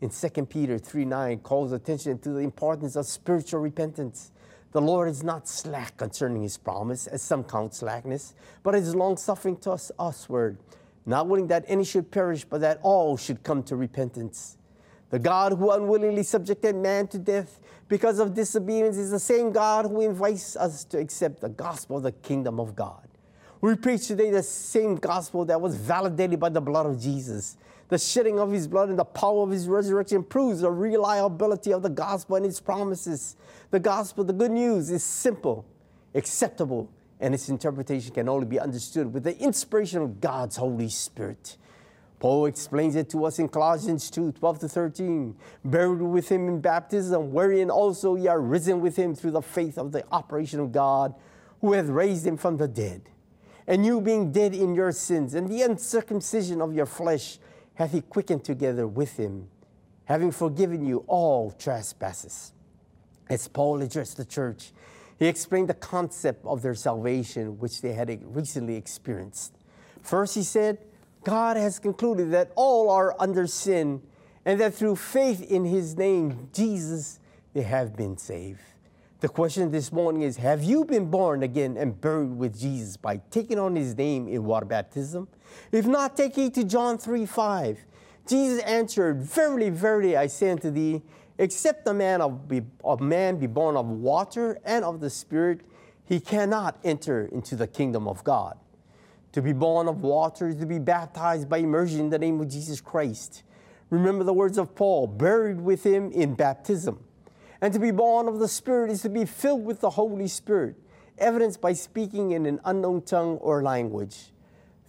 In 0.00 0.10
2 0.10 0.46
Peter 0.46 0.78
3 0.78 1.04
9 1.04 1.38
calls 1.40 1.72
attention 1.72 2.18
to 2.20 2.30
the 2.30 2.40
importance 2.40 2.96
of 2.96 3.06
spiritual 3.06 3.60
repentance. 3.60 4.32
The 4.72 4.80
Lord 4.80 5.08
is 5.08 5.22
not 5.22 5.46
slack 5.46 5.96
concerning 5.96 6.42
his 6.42 6.56
promise, 6.56 7.06
as 7.06 7.22
some 7.22 7.44
count 7.44 7.74
slackness, 7.74 8.34
but 8.62 8.74
is 8.74 8.94
long 8.94 9.16
suffering 9.16 9.56
to 9.58 9.72
us 9.72 9.92
usward, 9.98 10.58
not 11.04 11.28
willing 11.28 11.46
that 11.48 11.64
any 11.68 11.84
should 11.84 12.10
perish, 12.10 12.44
but 12.44 12.62
that 12.62 12.80
all 12.82 13.16
should 13.16 13.42
come 13.42 13.62
to 13.64 13.76
repentance. 13.76 14.56
The 15.10 15.18
God 15.18 15.52
who 15.52 15.70
unwillingly 15.70 16.22
subjected 16.22 16.74
man 16.74 17.06
to 17.08 17.18
death 17.18 17.60
because 17.86 18.18
of 18.18 18.32
disobedience 18.32 18.96
is 18.96 19.10
the 19.10 19.20
same 19.20 19.52
God 19.52 19.84
who 19.84 20.00
invites 20.00 20.56
us 20.56 20.84
to 20.84 20.98
accept 20.98 21.42
the 21.42 21.50
gospel 21.50 21.98
of 21.98 22.02
the 22.04 22.12
kingdom 22.12 22.58
of 22.58 22.74
God. 22.74 23.06
We 23.62 23.76
preach 23.76 24.08
today 24.08 24.32
the 24.32 24.42
same 24.42 24.96
gospel 24.96 25.44
that 25.44 25.60
was 25.60 25.76
validated 25.76 26.40
by 26.40 26.48
the 26.48 26.60
blood 26.60 26.84
of 26.84 27.00
Jesus. 27.00 27.56
The 27.90 27.98
shedding 27.98 28.40
of 28.40 28.50
his 28.50 28.66
blood 28.66 28.88
and 28.88 28.98
the 28.98 29.04
power 29.04 29.44
of 29.44 29.50
his 29.50 29.68
resurrection 29.68 30.24
proves 30.24 30.62
the 30.62 30.70
reliability 30.72 31.72
of 31.72 31.82
the 31.82 31.88
gospel 31.88 32.34
and 32.34 32.44
its 32.44 32.58
promises. 32.58 33.36
The 33.70 33.78
gospel, 33.78 34.24
the 34.24 34.32
good 34.32 34.50
news, 34.50 34.90
is 34.90 35.04
simple, 35.04 35.64
acceptable, 36.12 36.90
and 37.20 37.34
its 37.34 37.48
interpretation 37.48 38.12
can 38.12 38.28
only 38.28 38.46
be 38.46 38.58
understood 38.58 39.14
with 39.14 39.22
the 39.22 39.38
inspiration 39.38 40.02
of 40.02 40.20
God's 40.20 40.56
Holy 40.56 40.88
Spirit. 40.88 41.56
Paul 42.18 42.46
explains 42.46 42.96
it 42.96 43.10
to 43.10 43.24
us 43.26 43.38
in 43.38 43.48
Colossians 43.48 44.10
2 44.10 44.32
12 44.32 44.58
to 44.58 44.68
13. 44.68 45.36
Buried 45.64 46.02
with 46.02 46.28
him 46.28 46.48
in 46.48 46.60
baptism, 46.60 47.32
wherein 47.32 47.70
also 47.70 48.16
ye 48.16 48.26
are 48.26 48.40
risen 48.40 48.80
with 48.80 48.96
him 48.96 49.14
through 49.14 49.30
the 49.30 49.40
faith 49.40 49.78
of 49.78 49.92
the 49.92 50.04
operation 50.10 50.58
of 50.58 50.72
God, 50.72 51.14
who 51.60 51.74
hath 51.74 51.86
raised 51.86 52.26
him 52.26 52.36
from 52.36 52.56
the 52.56 52.66
dead. 52.66 53.08
And 53.66 53.86
you 53.86 54.00
being 54.00 54.32
dead 54.32 54.54
in 54.54 54.74
your 54.74 54.92
sins, 54.92 55.34
and 55.34 55.48
the 55.48 55.62
uncircumcision 55.62 56.60
of 56.60 56.74
your 56.74 56.86
flesh, 56.86 57.38
hath 57.74 57.92
he 57.92 58.00
quickened 58.00 58.44
together 58.44 58.86
with 58.86 59.16
him, 59.16 59.48
having 60.06 60.30
forgiven 60.32 60.84
you 60.84 61.04
all 61.06 61.52
trespasses. 61.52 62.52
As 63.30 63.48
Paul 63.48 63.80
addressed 63.82 64.16
the 64.16 64.24
church, 64.24 64.72
he 65.18 65.26
explained 65.26 65.68
the 65.68 65.74
concept 65.74 66.44
of 66.44 66.62
their 66.62 66.74
salvation, 66.74 67.58
which 67.58 67.80
they 67.80 67.92
had 67.92 68.20
recently 68.34 68.74
experienced. 68.74 69.54
First, 70.02 70.34
he 70.34 70.42
said, 70.42 70.78
God 71.22 71.56
has 71.56 71.78
concluded 71.78 72.32
that 72.32 72.50
all 72.56 72.90
are 72.90 73.14
under 73.20 73.46
sin, 73.46 74.02
and 74.44 74.60
that 74.60 74.74
through 74.74 74.96
faith 74.96 75.40
in 75.40 75.64
his 75.64 75.96
name, 75.96 76.48
Jesus, 76.52 77.20
they 77.54 77.62
have 77.62 77.96
been 77.96 78.18
saved. 78.18 78.60
The 79.22 79.28
question 79.28 79.70
this 79.70 79.92
morning 79.92 80.22
is 80.22 80.38
Have 80.38 80.64
you 80.64 80.84
been 80.84 81.08
born 81.08 81.44
again 81.44 81.76
and 81.76 82.00
buried 82.00 82.36
with 82.36 82.58
Jesus 82.58 82.96
by 82.96 83.18
taking 83.30 83.56
on 83.56 83.76
his 83.76 83.96
name 83.96 84.26
in 84.26 84.42
water 84.42 84.66
baptism? 84.66 85.28
If 85.70 85.86
not, 85.86 86.16
take 86.16 86.34
heed 86.34 86.54
to 86.54 86.64
John 86.64 86.98
3 86.98 87.24
5. 87.24 87.84
Jesus 88.26 88.60
answered, 88.64 89.22
Verily, 89.22 89.70
verily, 89.70 90.16
I 90.16 90.26
say 90.26 90.50
unto 90.50 90.72
thee, 90.72 91.02
except 91.38 91.86
a 91.86 91.94
man 91.94 92.20
of, 92.20 92.48
be, 92.48 92.62
of 92.82 93.00
man 93.00 93.36
be 93.36 93.46
born 93.46 93.76
of 93.76 93.86
water 93.86 94.58
and 94.64 94.84
of 94.84 94.98
the 94.98 95.08
Spirit, 95.08 95.60
he 96.04 96.18
cannot 96.18 96.80
enter 96.82 97.26
into 97.26 97.54
the 97.54 97.68
kingdom 97.68 98.08
of 98.08 98.24
God. 98.24 98.58
To 99.34 99.40
be 99.40 99.52
born 99.52 99.86
of 99.86 100.00
water 100.00 100.48
is 100.48 100.56
to 100.56 100.66
be 100.66 100.80
baptized 100.80 101.48
by 101.48 101.58
immersion 101.58 102.00
in 102.00 102.10
the 102.10 102.18
name 102.18 102.40
of 102.40 102.48
Jesus 102.48 102.80
Christ. 102.80 103.44
Remember 103.88 104.24
the 104.24 104.34
words 104.34 104.58
of 104.58 104.74
Paul, 104.74 105.06
buried 105.06 105.60
with 105.60 105.86
him 105.86 106.10
in 106.10 106.34
baptism. 106.34 107.04
And 107.62 107.72
to 107.72 107.78
be 107.78 107.92
born 107.92 108.26
of 108.26 108.40
the 108.40 108.48
Spirit 108.48 108.90
is 108.90 109.02
to 109.02 109.08
be 109.08 109.24
filled 109.24 109.64
with 109.64 109.80
the 109.80 109.90
Holy 109.90 110.26
Spirit, 110.26 110.74
evidenced 111.16 111.60
by 111.60 111.74
speaking 111.74 112.32
in 112.32 112.44
an 112.44 112.58
unknown 112.64 113.02
tongue 113.02 113.38
or 113.38 113.62
language. 113.62 114.32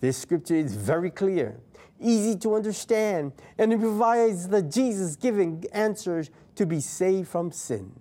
This 0.02 0.18
scripture 0.18 0.56
is 0.56 0.76
very 0.76 1.12
clear, 1.12 1.60
easy 2.02 2.36
to 2.40 2.56
understand, 2.56 3.34
and 3.60 3.72
it 3.72 3.80
provides 3.80 4.48
the 4.48 4.64
Jesus 4.64 5.16
giving 5.16 5.64
answers 5.72 6.32
to 6.56 6.66
be 6.66 6.80
saved 6.80 7.28
from 7.28 7.52
sin. 7.52 7.92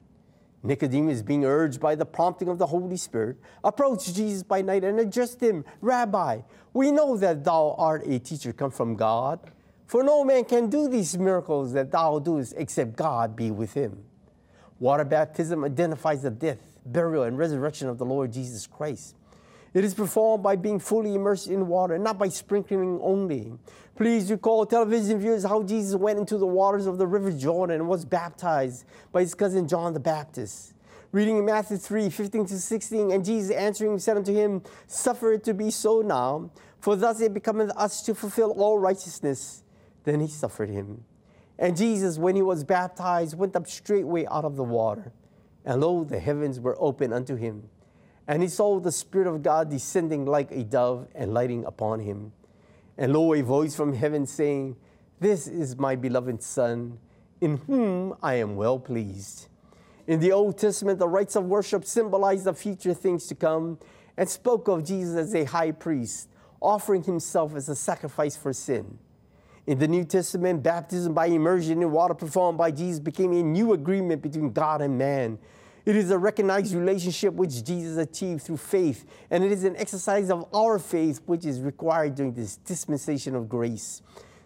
Nicodemus, 0.62 1.20
being 1.20 1.44
urged 1.44 1.78
by 1.78 1.94
the 1.94 2.06
prompting 2.06 2.48
of 2.48 2.56
the 2.56 2.66
Holy 2.66 2.96
Spirit, 2.96 3.36
approached 3.62 4.14
Jesus 4.14 4.42
by 4.42 4.62
night 4.62 4.84
and 4.84 4.98
addressed 4.98 5.42
him, 5.42 5.66
Rabbi, 5.82 6.40
we 6.72 6.90
know 6.90 7.18
that 7.18 7.44
thou 7.44 7.74
art 7.76 8.06
a 8.06 8.18
teacher 8.18 8.54
come 8.54 8.70
from 8.70 8.96
God, 8.96 9.38
for 9.86 10.02
no 10.02 10.24
man 10.24 10.44
can 10.44 10.70
do 10.70 10.88
these 10.88 11.18
miracles 11.18 11.74
that 11.74 11.90
thou 11.90 12.18
doest 12.18 12.54
except 12.56 12.96
God 12.96 13.36
be 13.36 13.50
with 13.50 13.74
him. 13.74 14.04
Water 14.82 15.04
baptism 15.04 15.62
identifies 15.62 16.22
the 16.22 16.30
death, 16.32 16.58
burial, 16.84 17.22
and 17.22 17.38
resurrection 17.38 17.88
of 17.88 17.98
the 17.98 18.04
Lord 18.04 18.32
Jesus 18.32 18.66
Christ. 18.66 19.14
It 19.74 19.84
is 19.84 19.94
performed 19.94 20.42
by 20.42 20.56
being 20.56 20.80
fully 20.80 21.14
immersed 21.14 21.46
in 21.46 21.68
water 21.68 21.96
not 21.98 22.18
by 22.18 22.28
sprinkling 22.28 22.98
only. 23.00 23.52
Please 23.94 24.28
recall, 24.28 24.66
television 24.66 25.20
viewers, 25.20 25.44
how 25.44 25.62
Jesus 25.62 25.94
went 25.94 26.18
into 26.18 26.36
the 26.36 26.48
waters 26.48 26.88
of 26.88 26.98
the 26.98 27.06
River 27.06 27.30
Jordan 27.30 27.76
and 27.76 27.88
was 27.88 28.04
baptized 28.04 28.84
by 29.12 29.20
his 29.20 29.36
cousin 29.36 29.68
John 29.68 29.94
the 29.94 30.00
Baptist. 30.00 30.74
Reading 31.12 31.38
in 31.38 31.44
Matthew 31.44 31.76
3 31.76 32.10
15 32.10 32.46
to 32.46 32.58
16, 32.58 33.12
and 33.12 33.24
Jesus 33.24 33.54
answering 33.54 34.00
said 34.00 34.16
unto 34.16 34.34
him, 34.34 34.62
Suffer 34.88 35.34
it 35.34 35.44
to 35.44 35.54
be 35.54 35.70
so 35.70 36.00
now, 36.00 36.50
for 36.80 36.96
thus 36.96 37.20
it 37.20 37.32
becometh 37.32 37.70
us 37.76 38.02
to 38.02 38.16
fulfill 38.16 38.50
all 38.50 38.80
righteousness. 38.80 39.62
Then 40.02 40.18
he 40.18 40.26
suffered 40.26 40.70
him. 40.70 41.04
And 41.62 41.76
Jesus, 41.76 42.18
when 42.18 42.34
he 42.34 42.42
was 42.42 42.64
baptized, 42.64 43.38
went 43.38 43.54
up 43.54 43.68
straightway 43.68 44.26
out 44.26 44.44
of 44.44 44.56
the 44.56 44.64
water. 44.64 45.12
And 45.64 45.80
lo, 45.80 46.02
the 46.02 46.18
heavens 46.18 46.58
were 46.58 46.76
opened 46.80 47.14
unto 47.14 47.36
him. 47.36 47.70
And 48.26 48.42
he 48.42 48.48
saw 48.48 48.80
the 48.80 48.90
Spirit 48.90 49.28
of 49.28 49.44
God 49.44 49.70
descending 49.70 50.26
like 50.26 50.50
a 50.50 50.64
dove 50.64 51.06
and 51.14 51.32
lighting 51.32 51.64
upon 51.64 52.00
him. 52.00 52.32
And 52.98 53.12
lo, 53.12 53.32
a 53.32 53.42
voice 53.42 53.76
from 53.76 53.94
heaven 53.94 54.26
saying, 54.26 54.74
This 55.20 55.46
is 55.46 55.78
my 55.78 55.94
beloved 55.94 56.42
Son, 56.42 56.98
in 57.40 57.58
whom 57.58 58.16
I 58.20 58.34
am 58.34 58.56
well 58.56 58.80
pleased. 58.80 59.46
In 60.08 60.18
the 60.18 60.32
Old 60.32 60.58
Testament, 60.58 60.98
the 60.98 61.06
rites 61.06 61.36
of 61.36 61.44
worship 61.44 61.84
symbolized 61.84 62.42
the 62.42 62.54
future 62.54 62.92
things 62.92 63.28
to 63.28 63.36
come 63.36 63.78
and 64.16 64.28
spoke 64.28 64.66
of 64.66 64.84
Jesus 64.84 65.16
as 65.16 65.32
a 65.32 65.44
high 65.44 65.70
priest, 65.70 66.28
offering 66.60 67.04
himself 67.04 67.54
as 67.54 67.68
a 67.68 67.76
sacrifice 67.76 68.36
for 68.36 68.52
sin. 68.52 68.98
In 69.64 69.78
the 69.78 69.86
New 69.86 70.04
Testament, 70.04 70.62
baptism 70.62 71.14
by 71.14 71.26
immersion 71.26 71.82
in 71.82 71.90
water 71.92 72.14
performed 72.14 72.58
by 72.58 72.72
Jesus 72.72 72.98
became 72.98 73.32
a 73.32 73.42
new 73.42 73.72
agreement 73.72 74.20
between 74.20 74.50
God 74.50 74.82
and 74.82 74.98
man. 74.98 75.38
It 75.84 75.94
is 75.94 76.10
a 76.10 76.18
recognized 76.18 76.74
relationship 76.74 77.34
which 77.34 77.64
Jesus 77.64 77.96
achieved 77.96 78.42
through 78.42 78.56
faith, 78.56 79.04
and 79.30 79.44
it 79.44 79.52
is 79.52 79.62
an 79.62 79.76
exercise 79.76 80.30
of 80.30 80.46
our 80.52 80.80
faith 80.80 81.20
which 81.26 81.44
is 81.44 81.60
required 81.60 82.16
during 82.16 82.32
this 82.32 82.56
dispensation 82.56 83.36
of 83.36 83.48
grace. 83.48 84.02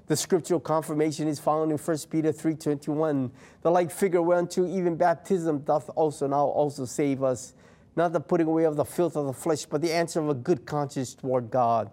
The 0.06 0.16
scriptural 0.16 0.60
confirmation 0.60 1.28
is 1.28 1.40
found 1.40 1.72
in 1.72 1.78
1 1.78 1.98
Peter 2.10 2.32
3.21. 2.32 3.30
The 3.62 3.70
like 3.70 3.90
figure 3.90 4.22
whereunto 4.22 4.66
even 4.66 4.96
baptism 4.96 5.60
doth 5.60 5.90
also 5.94 6.26
now 6.26 6.44
also 6.44 6.84
save 6.84 7.22
us, 7.22 7.54
not 7.96 8.12
the 8.12 8.20
putting 8.20 8.46
away 8.46 8.64
of 8.64 8.76
the 8.76 8.84
filth 8.84 9.16
of 9.16 9.26
the 9.26 9.32
flesh, 9.32 9.64
but 9.64 9.80
the 9.80 9.92
answer 9.92 10.20
of 10.20 10.28
a 10.28 10.34
good 10.34 10.66
conscience 10.66 11.14
toward 11.14 11.50
God, 11.50 11.90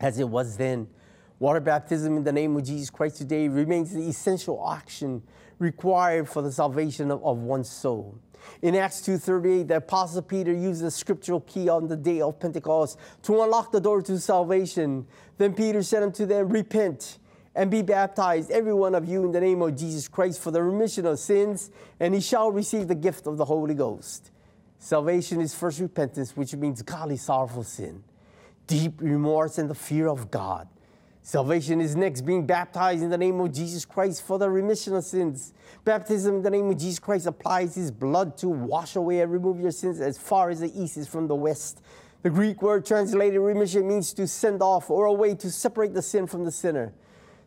as 0.00 0.18
it 0.18 0.28
was 0.28 0.56
then. 0.56 0.88
Water 1.40 1.60
baptism 1.60 2.18
in 2.18 2.22
the 2.22 2.32
name 2.32 2.54
of 2.54 2.64
Jesus 2.64 2.90
Christ 2.90 3.16
today 3.16 3.48
remains 3.48 3.94
the 3.94 4.06
essential 4.06 4.70
action 4.70 5.22
required 5.58 6.28
for 6.28 6.42
the 6.42 6.52
salvation 6.52 7.10
of, 7.10 7.24
of 7.24 7.38
one's 7.38 7.70
soul. 7.70 8.18
In 8.60 8.74
Acts 8.74 9.00
2.38, 9.00 9.68
the 9.68 9.76
Apostle 9.76 10.20
Peter 10.20 10.52
used 10.52 10.82
the 10.82 10.90
scriptural 10.90 11.40
key 11.40 11.70
on 11.70 11.88
the 11.88 11.96
day 11.96 12.20
of 12.20 12.38
Pentecost 12.38 12.98
to 13.22 13.42
unlock 13.42 13.72
the 13.72 13.80
door 13.80 14.02
to 14.02 14.18
salvation. 14.18 15.06
Then 15.38 15.54
Peter 15.54 15.82
said 15.82 16.02
unto 16.02 16.26
them, 16.26 16.50
Repent 16.50 17.18
and 17.54 17.70
be 17.70 17.80
baptized, 17.80 18.50
every 18.50 18.74
one 18.74 18.94
of 18.94 19.08
you, 19.08 19.24
in 19.24 19.32
the 19.32 19.40
name 19.40 19.62
of 19.62 19.74
Jesus 19.74 20.08
Christ 20.08 20.42
for 20.42 20.50
the 20.50 20.62
remission 20.62 21.06
of 21.06 21.18
sins, 21.18 21.70
and 21.98 22.14
he 22.14 22.20
shall 22.20 22.52
receive 22.52 22.86
the 22.86 22.94
gift 22.94 23.26
of 23.26 23.38
the 23.38 23.46
Holy 23.46 23.74
Ghost. 23.74 24.30
Salvation 24.78 25.40
is 25.40 25.54
first 25.54 25.80
repentance, 25.80 26.36
which 26.36 26.54
means 26.54 26.82
godly 26.82 27.16
sorrowful 27.16 27.64
sin, 27.64 28.04
deep 28.66 29.00
remorse, 29.00 29.56
and 29.56 29.70
the 29.70 29.74
fear 29.74 30.06
of 30.06 30.30
God. 30.30 30.68
Salvation 31.22 31.80
is 31.80 31.94
next 31.94 32.22
being 32.22 32.46
baptized 32.46 33.02
in 33.02 33.10
the 33.10 33.18
name 33.18 33.38
of 33.40 33.52
Jesus 33.52 33.84
Christ 33.84 34.22
for 34.22 34.38
the 34.38 34.48
remission 34.48 34.94
of 34.96 35.04
sins. 35.04 35.52
Baptism 35.84 36.36
in 36.36 36.42
the 36.42 36.50
name 36.50 36.70
of 36.70 36.78
Jesus 36.78 36.98
Christ 36.98 37.26
applies 37.26 37.74
his 37.74 37.90
blood 37.90 38.38
to 38.38 38.48
wash 38.48 38.96
away 38.96 39.20
and 39.20 39.30
remove 39.30 39.60
your 39.60 39.70
sins 39.70 40.00
as 40.00 40.16
far 40.16 40.48
as 40.48 40.60
the 40.60 40.82
east 40.82 40.96
is 40.96 41.06
from 41.06 41.28
the 41.28 41.34
west. 41.34 41.82
The 42.22 42.30
Greek 42.30 42.62
word 42.62 42.86
translated 42.86 43.38
remission 43.38 43.86
means 43.86 44.12
to 44.14 44.26
send 44.26 44.62
off 44.62 44.90
or 44.90 45.06
a 45.06 45.12
way 45.12 45.34
to 45.36 45.50
separate 45.50 45.94
the 45.94 46.02
sin 46.02 46.26
from 46.26 46.44
the 46.44 46.50
sinner. 46.50 46.92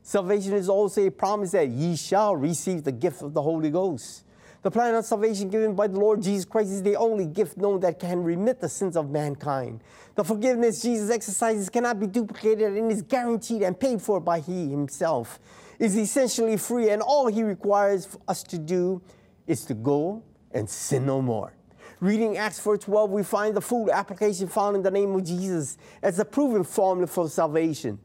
Salvation 0.03 0.53
is 0.53 0.69
also 0.69 1.07
a 1.07 1.11
promise 1.11 1.51
that 1.51 1.69
ye 1.69 1.95
shall 1.95 2.36
receive 2.36 2.84
the 2.84 2.91
gift 2.91 3.21
of 3.21 3.34
the 3.34 3.41
Holy 3.41 3.69
Ghost. 3.69 4.22
The 4.64 4.72
plan 4.72 4.95
of 4.95 5.03
salvation 5.03 5.49
given 5.49 5.76
by 5.76 5.88
the 5.88 5.99
Lord 5.99 6.22
Jesus 6.22 6.45
Christ 6.45 6.72
is 6.72 6.82
the 6.82 6.95
only 6.95 7.26
gift 7.26 7.57
known 7.57 7.82
that 7.82 7.99
can 7.99 8.24
remit 8.24 8.61
the 8.61 8.70
sins 8.70 8.95
of 8.95 9.09
mankind. 9.09 9.84
The 10.16 10.24
forgiveness 10.24 10.82
Jesus 10.82 11.09
exercises 11.09 11.70
cannot 11.70 11.99
be 11.99 12.07
duplicated 12.07 12.72
and 12.78 12.89
is 12.89 13.01
guaranteed 13.01 13.61
and 13.61 13.78
paid 13.78 14.01
for 14.01 14.22
by 14.22 14.39
He 14.39 14.70
Himself. 14.70 15.41
It 15.80 15.88
is 15.88 15.97
essentially 15.97 16.55
free, 16.55 16.91
and 16.91 17.01
all 17.01 17.28
He 17.28 17.43
requires 17.43 18.07
us 18.26 18.41
to 18.43 18.57
do 18.57 19.01
is 19.47 19.66
to 19.66 19.74
go 19.74 20.24
and 20.53 20.70
sin 20.70 21.05
no 21.05 21.22
more. 21.22 21.51
Reading 21.99 22.38
Acts 22.38 22.61
4:12, 22.61 23.09
we 23.09 23.24
find 23.24 23.57
the 23.57 23.61
full 23.61 23.91
application 23.91 24.47
found 24.47 24.78
in 24.78 24.82
the 24.82 24.91
name 24.91 25.14
of 25.14 25.26
Jesus 25.26 25.78
as 26.01 26.20
a 26.20 26.26
proven 26.26 26.64
formula 26.64 27.07
for 27.07 27.28
salvation. 27.28 27.99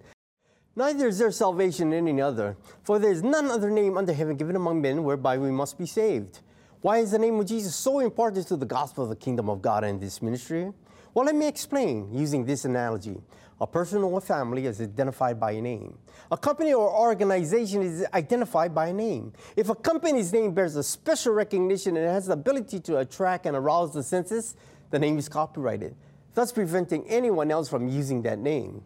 Neither 0.75 1.07
is 1.07 1.19
there 1.21 1.31
salvation 1.31 1.93
in 1.93 2.09
any 2.09 2.21
other, 2.21 2.57
for 2.83 2.99
there 2.99 3.13
is 3.13 3.23
none 3.23 3.47
other 3.47 3.71
name 3.71 3.97
under 3.97 4.13
heaven 4.13 4.37
given 4.37 4.57
among 4.57 4.81
men 4.81 5.05
whereby 5.05 5.39
we 5.39 5.53
must 5.53 5.79
be 5.79 5.87
saved. 5.87 6.41
Why 6.81 6.99
is 6.99 7.11
the 7.11 7.19
name 7.19 7.41
of 7.41 7.47
Jesus 7.47 7.75
so 7.75 7.99
important 7.99 8.47
to 8.49 8.57
the 8.57 8.67
gospel 8.67 9.03
of 9.03 9.11
the 9.11 9.17
kingdom 9.17 9.51
of 9.51 9.61
God 9.61 9.83
and 9.83 10.01
this 10.01 10.23
ministry? 10.23 10.73
Well, 11.13 11.25
let 11.25 11.35
me 11.35 11.49
explain 11.49 12.13
using 12.13 12.45
this 12.45 12.65
analogy. 12.65 13.21
A 13.61 13.67
person 13.67 14.05
or 14.05 14.19
a 14.19 14.21
family 14.21 14.67
is 14.67 14.81
identified 14.81 15.41
by 15.41 15.53
a 15.53 15.61
name. 15.61 15.99
A 16.31 16.37
company 16.37 16.73
or 16.73 16.89
organization 16.89 17.83
is 17.83 18.07
identified 18.15 18.73
by 18.73 18.89
a 18.89 18.93
name. 18.93 19.33
If 19.57 19.69
a 19.69 19.75
company's 19.75 20.33
name 20.33 20.53
bears 20.55 20.77
a 20.77 20.85
special 20.85 21.33
recognition 21.33 21.97
and 21.97 22.07
has 22.07 22.27
the 22.27 22.35
ability 22.35 22.79
to 22.81 22.99
attract 22.99 23.47
and 23.47 23.57
arouse 23.57 23.93
the 23.93 24.05
senses, 24.05 24.55
the 24.91 25.01
name 25.01 25.19
is 25.19 25.29
copyrighted, 25.29 25.97
thus 26.35 26.53
preventing 26.53 27.05
anyone 27.09 27.51
else 27.51 27.69
from 27.69 27.89
using 27.89 28.23
that 28.23 28.39
name. 28.39 28.85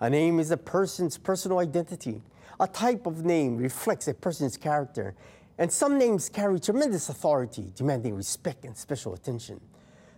A 0.00 0.08
name 0.08 0.40
is 0.40 0.50
a 0.50 0.56
person's 0.56 1.18
personal 1.18 1.58
identity. 1.58 2.22
A 2.58 2.66
type 2.66 3.04
of 3.04 3.22
name 3.22 3.58
reflects 3.58 4.08
a 4.08 4.14
person's 4.14 4.56
character, 4.56 5.14
and 5.58 5.72
some 5.72 5.98
names 5.98 6.28
carry 6.28 6.60
tremendous 6.60 7.08
authority, 7.08 7.72
demanding 7.74 8.14
respect 8.14 8.64
and 8.64 8.76
special 8.76 9.14
attention. 9.14 9.60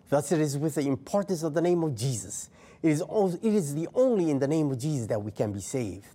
Thus, 0.09 0.33
it 0.33 0.41
is 0.41 0.57
with 0.57 0.75
the 0.75 0.87
importance 0.87 1.43
of 1.43 1.55
the 1.55 1.61
name 1.61 1.83
of 1.83 1.95
Jesus. 1.95 2.51
It 2.83 2.91
is, 2.91 3.03
it 3.03 3.55
is 3.55 3.75
the 3.75 3.89
only 3.95 4.31
in 4.31 4.39
the 4.39 4.49
name 4.49 4.71
of 4.71 4.79
Jesus 4.79 5.07
that 5.09 5.23
we 5.23 5.31
can 5.31 5.53
be 5.53 5.61
saved. 5.61 6.07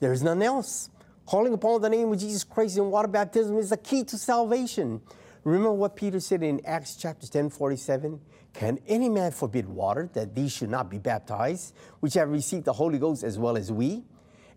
There 0.00 0.12
is 0.12 0.22
none 0.22 0.42
else. 0.42 0.90
Calling 1.26 1.52
upon 1.52 1.80
the 1.80 1.88
name 1.88 2.12
of 2.12 2.18
Jesus 2.18 2.44
Christ 2.44 2.76
in 2.76 2.90
water 2.90 3.08
baptism 3.08 3.58
is 3.58 3.70
the 3.70 3.76
key 3.76 4.04
to 4.04 4.18
salvation. 4.18 5.00
Remember 5.44 5.72
what 5.72 5.96
Peter 5.96 6.20
said 6.20 6.42
in 6.42 6.60
Acts 6.64 6.96
chapter 6.96 7.26
10, 7.26 7.50
47? 7.50 8.20
Can 8.52 8.78
any 8.86 9.08
man 9.08 9.32
forbid 9.32 9.68
water 9.68 10.08
that 10.14 10.34
these 10.34 10.52
should 10.52 10.70
not 10.70 10.90
be 10.90 10.98
baptized, 10.98 11.74
which 12.00 12.14
have 12.14 12.30
received 12.30 12.64
the 12.64 12.72
Holy 12.72 12.98
Ghost 12.98 13.22
as 13.22 13.38
well 13.38 13.56
as 13.56 13.70
we? 13.70 14.02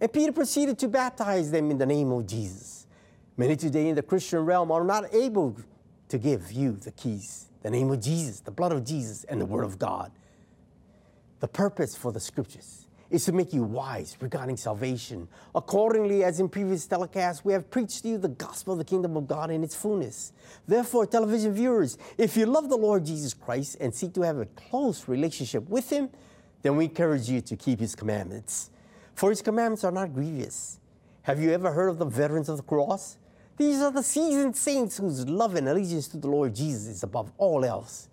And 0.02 0.12
Peter 0.12 0.32
proceeded 0.32 0.80
to 0.80 0.88
baptize 0.88 1.52
them 1.52 1.70
in 1.70 1.78
the 1.78 1.86
name 1.86 2.12
of 2.12 2.26
Jesus. 2.26 2.79
Many 3.40 3.56
today 3.56 3.88
in 3.88 3.96
the 3.96 4.02
Christian 4.02 4.40
realm 4.40 4.70
are 4.70 4.84
not 4.84 5.14
able 5.14 5.56
to 6.10 6.18
give 6.18 6.52
you 6.52 6.74
the 6.74 6.92
keys, 6.92 7.46
the 7.64 7.70
name 7.70 7.90
of 7.90 8.02
Jesus, 8.02 8.42
the 8.42 8.52
blood 8.52 8.74
of 8.74 8.84
Jesus, 8.84 9.24
and 9.24 9.40
the 9.40 9.46
Word 9.46 9.64
of 9.64 9.80
God. 9.80 10.12
The 11.40 11.48
purpose 11.48 11.96
for 11.96 12.12
the 12.12 12.20
scriptures 12.20 12.88
is 13.10 13.24
to 13.24 13.32
make 13.32 13.54
you 13.54 13.64
wise 13.64 14.18
regarding 14.20 14.58
salvation. 14.58 15.30
Accordingly, 15.56 16.26
as 16.26 16.42
in 16.42 16.50
previous 16.50 16.86
telecasts, 16.86 17.46
we 17.46 17.54
have 17.54 17.72
preached 17.72 18.02
to 18.02 18.10
you 18.10 18.18
the 18.18 18.28
gospel 18.28 18.74
of 18.74 18.80
the 18.80 18.84
kingdom 18.84 19.16
of 19.16 19.26
God 19.26 19.52
in 19.52 19.64
its 19.64 19.74
fullness. 19.74 20.34
Therefore, 20.68 21.06
television 21.06 21.54
viewers, 21.54 21.98
if 22.18 22.36
you 22.36 22.46
love 22.46 22.68
the 22.68 22.76
Lord 22.76 23.06
Jesus 23.06 23.34
Christ 23.34 23.78
and 23.80 23.96
seek 23.96 24.14
to 24.16 24.22
have 24.24 24.40
a 24.40 24.48
close 24.48 25.08
relationship 25.08 25.70
with 25.70 25.90
Him, 25.90 26.10
then 26.62 26.76
we 26.76 26.84
encourage 26.84 27.30
you 27.30 27.40
to 27.40 27.56
keep 27.56 27.80
His 27.80 27.96
commandments. 27.96 28.70
For 29.16 29.30
His 29.30 29.42
commandments 29.42 29.86
are 29.86 29.94
not 29.94 30.14
grievous. 30.14 30.82
Have 31.22 31.40
you 31.40 31.52
ever 31.52 31.72
heard 31.72 31.88
of 31.88 32.00
the 32.00 32.06
veterans 32.06 32.50
of 32.50 32.58
the 32.58 32.64
cross? 32.64 33.16
These 33.60 33.82
are 33.82 33.92
the 33.92 34.04
seasoned 34.04 34.56
saints 34.56 34.96
whose 34.96 35.28
love 35.28 35.56
and 35.56 35.68
allegiance 35.68 36.08
to 36.08 36.18
the 36.18 36.30
Lord 36.30 36.56
Jesus 36.56 36.88
is 36.88 37.04
above 37.04 37.30
all 37.38 37.66
else. 37.66 38.08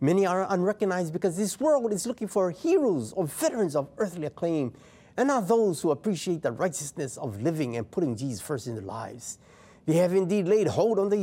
Many 0.00 0.26
are 0.26 0.44
unrecognized 0.50 1.12
because 1.12 1.36
this 1.36 1.60
world 1.60 1.92
is 1.92 2.04
looking 2.04 2.26
for 2.26 2.50
heroes 2.50 3.12
or 3.12 3.28
veterans 3.28 3.76
of 3.76 3.88
earthly 3.98 4.26
acclaim, 4.26 4.72
and 5.16 5.28
not 5.28 5.46
those 5.46 5.80
who 5.80 5.92
appreciate 5.92 6.42
the 6.42 6.50
righteousness 6.50 7.16
of 7.16 7.40
living 7.40 7.76
and 7.76 7.88
putting 7.88 8.16
Jesus 8.16 8.40
first 8.40 8.66
in 8.66 8.74
their 8.74 8.82
lives. 8.82 9.38
They 9.86 9.94
have 9.98 10.14
indeed 10.14 10.48
laid 10.48 10.66
hold 10.66 10.98
on 10.98 11.10
the 11.10 11.20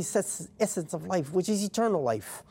essence 0.58 0.94
of 0.94 1.06
life, 1.06 1.34
which 1.34 1.50
is 1.50 1.62
eternal 1.62 2.02
life. 2.02 2.44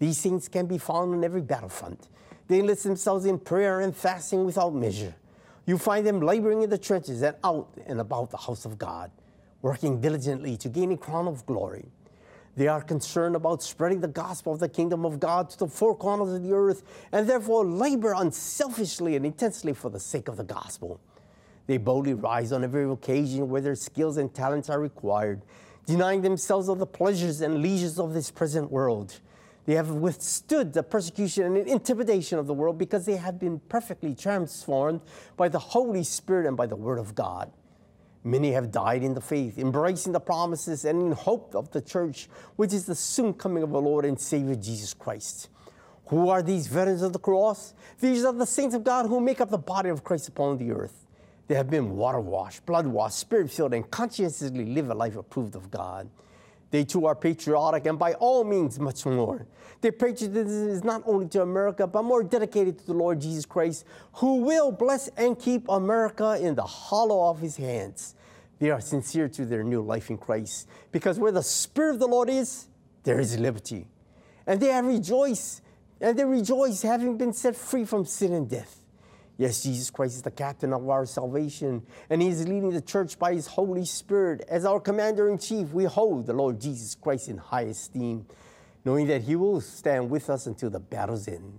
These 0.00 0.18
saints 0.18 0.48
can 0.48 0.66
be 0.66 0.78
found 0.78 1.14
on 1.14 1.22
every 1.22 1.42
battlefront. 1.42 2.08
They 2.48 2.58
enlist 2.58 2.82
themselves 2.82 3.24
in 3.24 3.38
prayer 3.38 3.82
and 3.82 3.96
fasting 3.96 4.44
without 4.44 4.74
measure. 4.74 5.14
You 5.64 5.78
find 5.78 6.04
them 6.04 6.20
laboring 6.20 6.62
in 6.62 6.70
the 6.70 6.78
trenches 6.78 7.22
and 7.22 7.36
out 7.44 7.68
and 7.86 8.00
about 8.00 8.32
the 8.32 8.36
house 8.36 8.64
of 8.64 8.78
God, 8.78 9.12
working 9.62 10.00
diligently 10.00 10.56
to 10.58 10.68
gain 10.68 10.92
a 10.92 10.96
crown 10.96 11.26
of 11.26 11.46
glory. 11.46 11.86
They 12.54 12.68
are 12.68 12.82
concerned 12.82 13.34
about 13.34 13.62
spreading 13.62 14.00
the 14.00 14.08
gospel 14.08 14.52
of 14.52 14.60
the 14.60 14.68
kingdom 14.68 15.06
of 15.06 15.18
God 15.18 15.48
to 15.50 15.58
the 15.58 15.68
four 15.68 15.96
corners 15.96 16.34
of 16.34 16.42
the 16.42 16.52
earth 16.52 16.82
and 17.10 17.26
therefore 17.26 17.64
labor 17.64 18.12
unselfishly 18.12 19.16
and 19.16 19.24
intensely 19.24 19.72
for 19.72 19.88
the 19.88 20.00
sake 20.00 20.28
of 20.28 20.36
the 20.36 20.44
gospel. 20.44 21.00
They 21.66 21.78
boldly 21.78 22.14
rise 22.14 22.52
on 22.52 22.64
every 22.64 22.84
occasion 22.90 23.48
where 23.48 23.62
their 23.62 23.74
skills 23.74 24.18
and 24.18 24.34
talents 24.34 24.68
are 24.68 24.80
required, 24.80 25.42
denying 25.86 26.20
themselves 26.20 26.68
of 26.68 26.78
the 26.78 26.86
pleasures 26.86 27.40
and 27.40 27.62
leisures 27.62 27.98
of 27.98 28.12
this 28.12 28.30
present 28.30 28.70
world. 28.70 29.20
They 29.64 29.74
have 29.74 29.90
withstood 29.90 30.72
the 30.72 30.82
persecution 30.82 31.44
and 31.44 31.68
intimidation 31.68 32.38
of 32.38 32.46
the 32.46 32.54
world 32.54 32.78
because 32.78 33.06
they 33.06 33.16
have 33.16 33.38
been 33.38 33.60
perfectly 33.68 34.14
transformed 34.14 35.00
by 35.36 35.48
the 35.48 35.60
Holy 35.60 36.02
Spirit 36.02 36.46
and 36.46 36.56
by 36.56 36.66
the 36.66 36.76
Word 36.76 36.98
of 36.98 37.14
God. 37.14 37.52
Many 38.24 38.52
have 38.52 38.70
died 38.70 39.02
in 39.02 39.14
the 39.14 39.20
faith, 39.20 39.58
embracing 39.58 40.12
the 40.12 40.20
promises 40.20 40.84
and 40.84 41.02
in 41.02 41.12
hope 41.12 41.54
of 41.54 41.70
the 41.72 41.80
church, 41.80 42.28
which 42.56 42.72
is 42.72 42.86
the 42.86 42.94
soon 42.94 43.34
coming 43.34 43.62
of 43.62 43.74
our 43.74 43.80
Lord 43.80 44.04
and 44.04 44.18
Savior 44.18 44.54
Jesus 44.54 44.94
Christ. 44.94 45.48
Who 46.06 46.28
are 46.28 46.42
these 46.42 46.66
veterans 46.68 47.02
of 47.02 47.12
the 47.12 47.18
cross? 47.18 47.74
These 48.00 48.24
are 48.24 48.32
the 48.32 48.46
saints 48.46 48.74
of 48.74 48.84
God 48.84 49.06
who 49.06 49.20
make 49.20 49.40
up 49.40 49.50
the 49.50 49.58
body 49.58 49.88
of 49.88 50.04
Christ 50.04 50.28
upon 50.28 50.58
the 50.58 50.70
earth. 50.70 51.06
They 51.48 51.56
have 51.56 51.68
been 51.68 51.96
water 51.96 52.20
washed, 52.20 52.64
blood 52.64 52.86
washed, 52.86 53.18
spirit 53.18 53.50
filled, 53.50 53.74
and 53.74 53.90
conscientiously 53.90 54.66
live 54.66 54.90
a 54.90 54.94
life 54.94 55.16
approved 55.16 55.56
of 55.56 55.70
God. 55.70 56.08
They 56.72 56.84
too 56.84 57.04
are 57.04 57.14
patriotic 57.14 57.84
and 57.84 57.98
by 57.98 58.14
all 58.14 58.44
means 58.44 58.80
much 58.80 59.04
more. 59.04 59.46
Their 59.82 59.92
patriotism 59.92 60.70
is 60.70 60.82
not 60.82 61.02
only 61.04 61.28
to 61.28 61.42
America, 61.42 61.86
but 61.86 62.02
more 62.02 62.22
dedicated 62.24 62.78
to 62.78 62.86
the 62.86 62.94
Lord 62.94 63.20
Jesus 63.20 63.44
Christ, 63.44 63.84
who 64.14 64.36
will 64.36 64.72
bless 64.72 65.08
and 65.08 65.38
keep 65.38 65.68
America 65.68 66.38
in 66.40 66.54
the 66.54 66.62
hollow 66.62 67.28
of 67.28 67.40
his 67.40 67.58
hands. 67.58 68.14
They 68.58 68.70
are 68.70 68.80
sincere 68.80 69.28
to 69.28 69.44
their 69.44 69.62
new 69.62 69.82
life 69.82 70.08
in 70.08 70.16
Christ, 70.16 70.66
because 70.92 71.18
where 71.18 71.32
the 71.32 71.42
Spirit 71.42 71.94
of 71.94 72.00
the 72.00 72.08
Lord 72.08 72.30
is, 72.30 72.68
there 73.02 73.20
is 73.20 73.38
liberty. 73.38 73.86
And 74.46 74.58
they 74.58 74.68
have 74.68 74.86
rejoiced, 74.86 75.60
and 76.00 76.18
they 76.18 76.24
rejoice 76.24 76.80
having 76.80 77.18
been 77.18 77.34
set 77.34 77.54
free 77.54 77.84
from 77.84 78.06
sin 78.06 78.32
and 78.32 78.48
death. 78.48 78.81
Yes, 79.42 79.64
Jesus 79.64 79.90
Christ 79.90 80.14
is 80.14 80.22
the 80.22 80.30
captain 80.30 80.72
of 80.72 80.88
our 80.88 81.04
salvation, 81.04 81.82
and 82.08 82.22
He 82.22 82.28
is 82.28 82.46
leading 82.46 82.70
the 82.70 82.80
church 82.80 83.18
by 83.18 83.34
His 83.34 83.48
Holy 83.48 83.84
Spirit. 83.84 84.44
As 84.48 84.64
our 84.64 84.78
commander 84.78 85.28
in 85.28 85.36
chief, 85.36 85.72
we 85.72 85.82
hold 85.82 86.26
the 86.26 86.32
Lord 86.32 86.60
Jesus 86.60 86.94
Christ 86.94 87.26
in 87.26 87.38
high 87.38 87.62
esteem, 87.62 88.24
knowing 88.84 89.08
that 89.08 89.22
He 89.22 89.34
will 89.34 89.60
stand 89.60 90.10
with 90.10 90.30
us 90.30 90.46
until 90.46 90.70
the 90.70 90.78
battle's 90.78 91.26
end. 91.26 91.58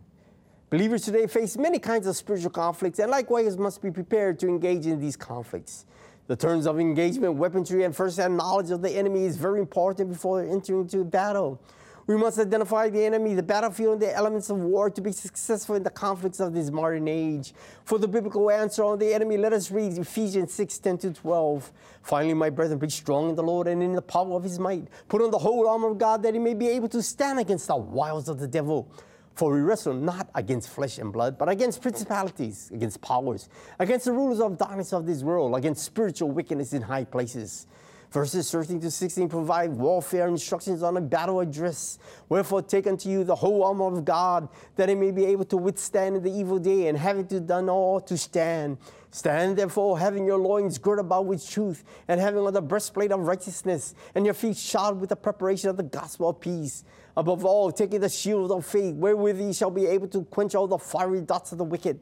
Believers 0.70 1.04
today 1.04 1.28
face 1.28 1.58
many 1.58 1.78
kinds 1.78 2.08
of 2.08 2.16
spiritual 2.16 2.52
conflicts, 2.52 3.00
and 3.00 3.12
likewise 3.12 3.58
must 3.58 3.82
be 3.82 3.92
prepared 3.92 4.40
to 4.40 4.48
engage 4.48 4.86
in 4.86 5.02
these 5.02 5.18
conflicts. 5.18 5.86
The 6.28 6.38
terms 6.38 6.66
of 6.66 6.80
engagement, 6.80 7.34
weaponry, 7.34 7.84
and 7.84 7.94
first-hand 7.94 8.38
knowledge 8.38 8.72
of 8.72 8.82
the 8.82 8.92
enemy 8.92 9.26
is 9.26 9.36
very 9.36 9.60
important 9.60 10.10
before 10.10 10.42
entering 10.42 10.84
into 10.84 11.04
battle. 11.04 11.60
We 12.06 12.18
must 12.18 12.38
identify 12.38 12.90
the 12.90 13.06
enemy, 13.06 13.34
the 13.34 13.44
battlefield, 13.44 13.94
and 13.94 14.02
the 14.02 14.14
elements 14.14 14.50
of 14.50 14.58
war 14.58 14.90
to 14.90 15.00
be 15.00 15.14
successful 15.14 15.76
in 15.76 15.84
the 15.84 15.90
conflicts 15.90 16.42
of 16.42 16.54
this 16.54 16.70
modern 16.70 17.08
age. 17.08 17.54
For 17.86 17.98
the 17.98 18.10
biblical 18.10 18.52
answer 18.52 18.84
on 18.84 19.00
the 19.00 19.14
enemy, 19.14 19.38
let 19.38 19.54
us 19.54 19.72
read 19.72 19.98
Ephesians 19.98 20.54
6 20.54 20.80
10 20.80 20.98
to 20.98 21.14
12. 21.14 21.72
Finally, 22.02 22.34
my 22.34 22.50
brethren, 22.50 22.78
be 22.78 22.90
strong 22.90 23.30
in 23.30 23.36
the 23.36 23.44
Lord 23.44 23.68
and 23.68 23.82
in 23.82 23.94
the 23.94 24.02
power 24.02 24.34
of 24.36 24.44
his 24.44 24.60
might. 24.60 24.88
Put 25.08 25.22
on 25.22 25.32
the 25.32 25.38
whole 25.38 25.66
armor 25.68 25.92
of 25.92 25.98
God 25.98 26.24
that 26.24 26.34
he 26.34 26.40
may 26.40 26.54
be 26.54 26.68
able 26.68 26.90
to 26.90 27.02
stand 27.02 27.40
against 27.40 27.68
the 27.68 27.78
wiles 27.78 28.28
of 28.28 28.38
the 28.38 28.48
devil. 28.48 28.92
For 29.36 29.52
we 29.52 29.62
wrestle 29.62 29.94
not 29.94 30.30
against 30.36 30.70
flesh 30.70 31.00
and 31.00 31.12
blood, 31.12 31.38
but 31.38 31.50
against 31.50 31.82
principalities, 31.82 32.70
against 32.72 33.02
powers, 33.02 33.50
against 33.80 34.06
the 34.06 34.12
rulers 34.12 34.40
of 34.40 34.58
darkness 34.58 34.94
of 34.94 35.06
this 35.06 35.24
world, 35.24 35.56
against 35.56 35.84
spiritual 35.84 36.30
wickedness 36.30 36.74
in 36.74 36.84
high 36.84 37.06
places. 37.06 37.66
Verses 38.14 38.52
13 38.52 38.80
to 38.80 38.92
16 38.92 39.28
provide 39.28 39.72
warfare 39.72 40.28
instructions 40.28 40.84
on 40.84 40.96
a 40.98 41.02
battle 41.02 41.40
address. 41.40 41.98
Wherefore, 42.30 42.62
take 42.62 42.86
unto 42.86 43.10
you 43.10 43.24
the 43.24 43.34
whole 43.34 43.64
armor 43.64 43.88
of 43.88 44.06
God, 44.06 44.50
that 44.76 44.88
it 44.88 45.00
may 45.00 45.10
be 45.10 45.26
able 45.26 45.46
to 45.46 45.58
withstand 45.58 46.22
the 46.22 46.30
evil 46.30 46.60
day, 46.60 46.90
and 46.90 46.96
having 46.96 47.26
to 47.30 47.40
done 47.40 47.70
all 47.70 48.00
to 48.02 48.16
stand. 48.16 48.78
Stand 49.10 49.58
therefore, 49.58 49.98
having 49.98 50.28
your 50.28 50.38
loins 50.38 50.78
girt 50.78 51.00
about 51.00 51.26
with 51.26 51.50
truth, 51.50 51.84
and 52.08 52.22
having 52.22 52.42
on 52.42 52.54
the 52.54 52.62
breastplate 52.62 53.12
of 53.12 53.22
righteousness, 53.22 53.96
and 54.14 54.26
your 54.26 54.36
feet 54.36 54.58
shod 54.58 55.02
with 55.02 55.10
the 55.10 55.16
preparation 55.16 55.72
of 55.72 55.78
the 55.78 55.82
gospel 55.82 56.30
of 56.30 56.40
peace. 56.40 56.84
Above 57.18 57.44
all, 57.44 57.72
taking 57.72 58.02
the 58.02 58.10
shield 58.10 58.52
of 58.52 58.64
faith, 58.64 58.94
wherewith 58.94 59.42
ye 59.42 59.52
shall 59.54 59.72
be 59.72 59.88
able 59.88 60.08
to 60.10 60.24
quench 60.26 60.54
all 60.54 60.68
the 60.68 60.78
fiery 60.78 61.22
darts 61.22 61.52
of 61.52 61.58
the 61.58 61.64
wicked. 61.64 62.00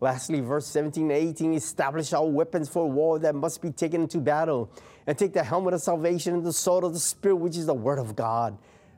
Lastly, 0.00 0.40
verse 0.40 0.66
17 0.66 1.10
and 1.10 1.12
18 1.12 1.52
establish 1.52 2.14
our 2.14 2.26
weapons 2.26 2.70
for 2.70 2.90
war 2.90 3.18
that 3.18 3.34
must 3.34 3.60
be 3.60 3.70
taken 3.70 4.02
into 4.02 4.18
battle, 4.18 4.70
and 5.06 5.18
take 5.18 5.34
the 5.34 5.44
helmet 5.44 5.74
of 5.74 5.82
salvation 5.82 6.34
and 6.34 6.44
the 6.44 6.52
sword 6.52 6.84
of 6.84 6.94
the 6.94 6.98
Spirit, 6.98 7.36
which 7.36 7.56
is 7.56 7.66
the 7.66 7.74
word 7.74 7.98
of 7.98 8.16
God. 8.16 8.56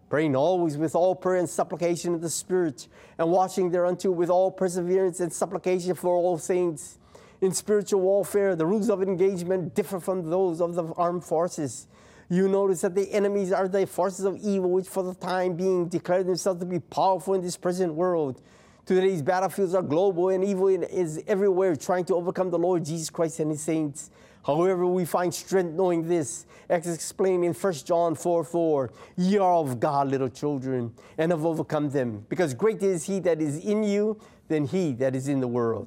Praying 0.09 0.37
always 0.37 0.77
with 0.77 0.95
all 0.95 1.15
prayer 1.17 1.39
and 1.39 1.49
supplication 1.49 2.15
in 2.15 2.21
the 2.21 2.31
Spirit, 2.31 2.87
and 3.19 3.31
watching 3.31 3.71
thereunto 3.71 4.13
with 4.13 4.31
all 4.31 4.51
perseverance 4.51 5.19
and 5.19 5.33
supplication 5.33 5.95
for 5.95 6.15
all 6.15 6.39
saints. 6.39 6.99
In 7.41 7.53
spiritual 7.53 8.03
warfare, 8.03 8.55
the 8.55 8.67
rules 8.67 8.89
of 8.89 9.03
engagement 9.03 9.75
differ 9.75 9.99
from 9.99 10.31
those 10.31 10.61
of 10.61 10.77
the 10.77 10.85
armed 10.97 11.25
forces. 11.25 11.89
You 12.29 12.49
notice 12.49 12.83
that 12.83 12.95
the 12.95 13.13
enemies 13.13 13.53
are 13.53 13.67
the 13.67 13.87
forces 13.87 14.25
of 14.25 14.37
evil, 14.37 14.71
which 14.71 14.87
for 14.87 15.03
the 15.03 15.15
time 15.15 15.57
being 15.57 15.89
declare 15.89 16.23
themselves 16.23 16.61
to 16.61 16.67
be 16.67 16.79
powerful 16.79 17.35
in 17.35 17.43
this 17.43 17.57
present 17.57 17.95
world. 17.95 18.41
Today's 18.85 19.23
battlefields 19.23 19.77
are 19.77 19.83
global 19.83 20.31
and 20.31 20.43
evil 20.43 20.67
is 20.67 21.23
everywhere 21.29 21.77
trying 21.77 22.05
to 22.07 22.17
overcome 22.17 22.51
the 22.51 22.59
Lord 22.59 22.85
Jesus 22.85 23.11
Christ 23.11 23.39
and 23.39 23.53
his 23.53 23.63
saints. 23.63 24.11
However, 24.45 24.85
we 24.89 25.05
find 25.05 25.33
strength 25.33 25.73
knowing 25.75 26.09
this, 26.09 26.47
as 26.69 26.93
explained 26.93 27.45
in 27.45 27.55
1 27.55 27.73
John 27.85 28.17
4 28.17 28.43
4. 28.43 28.91
Ye 29.19 29.39
are 29.39 29.55
of 29.55 29.79
God, 29.79 30.09
little 30.09 30.29
children, 30.29 30.93
and 31.17 31.31
have 31.31 31.47
overcome 31.47 31.91
them, 31.91 32.27
because 32.29 32.55
greater 32.55 32.87
is 32.87 33.05
he 33.05 33.21
that 33.21 33.41
is 33.41 33.65
in 33.65 33.85
you 33.85 34.19
than 34.49 34.67
he 34.67 34.95
that 34.95 35.15
is 35.15 35.29
in 35.29 35.39
the 35.39 35.47
world. 35.47 35.87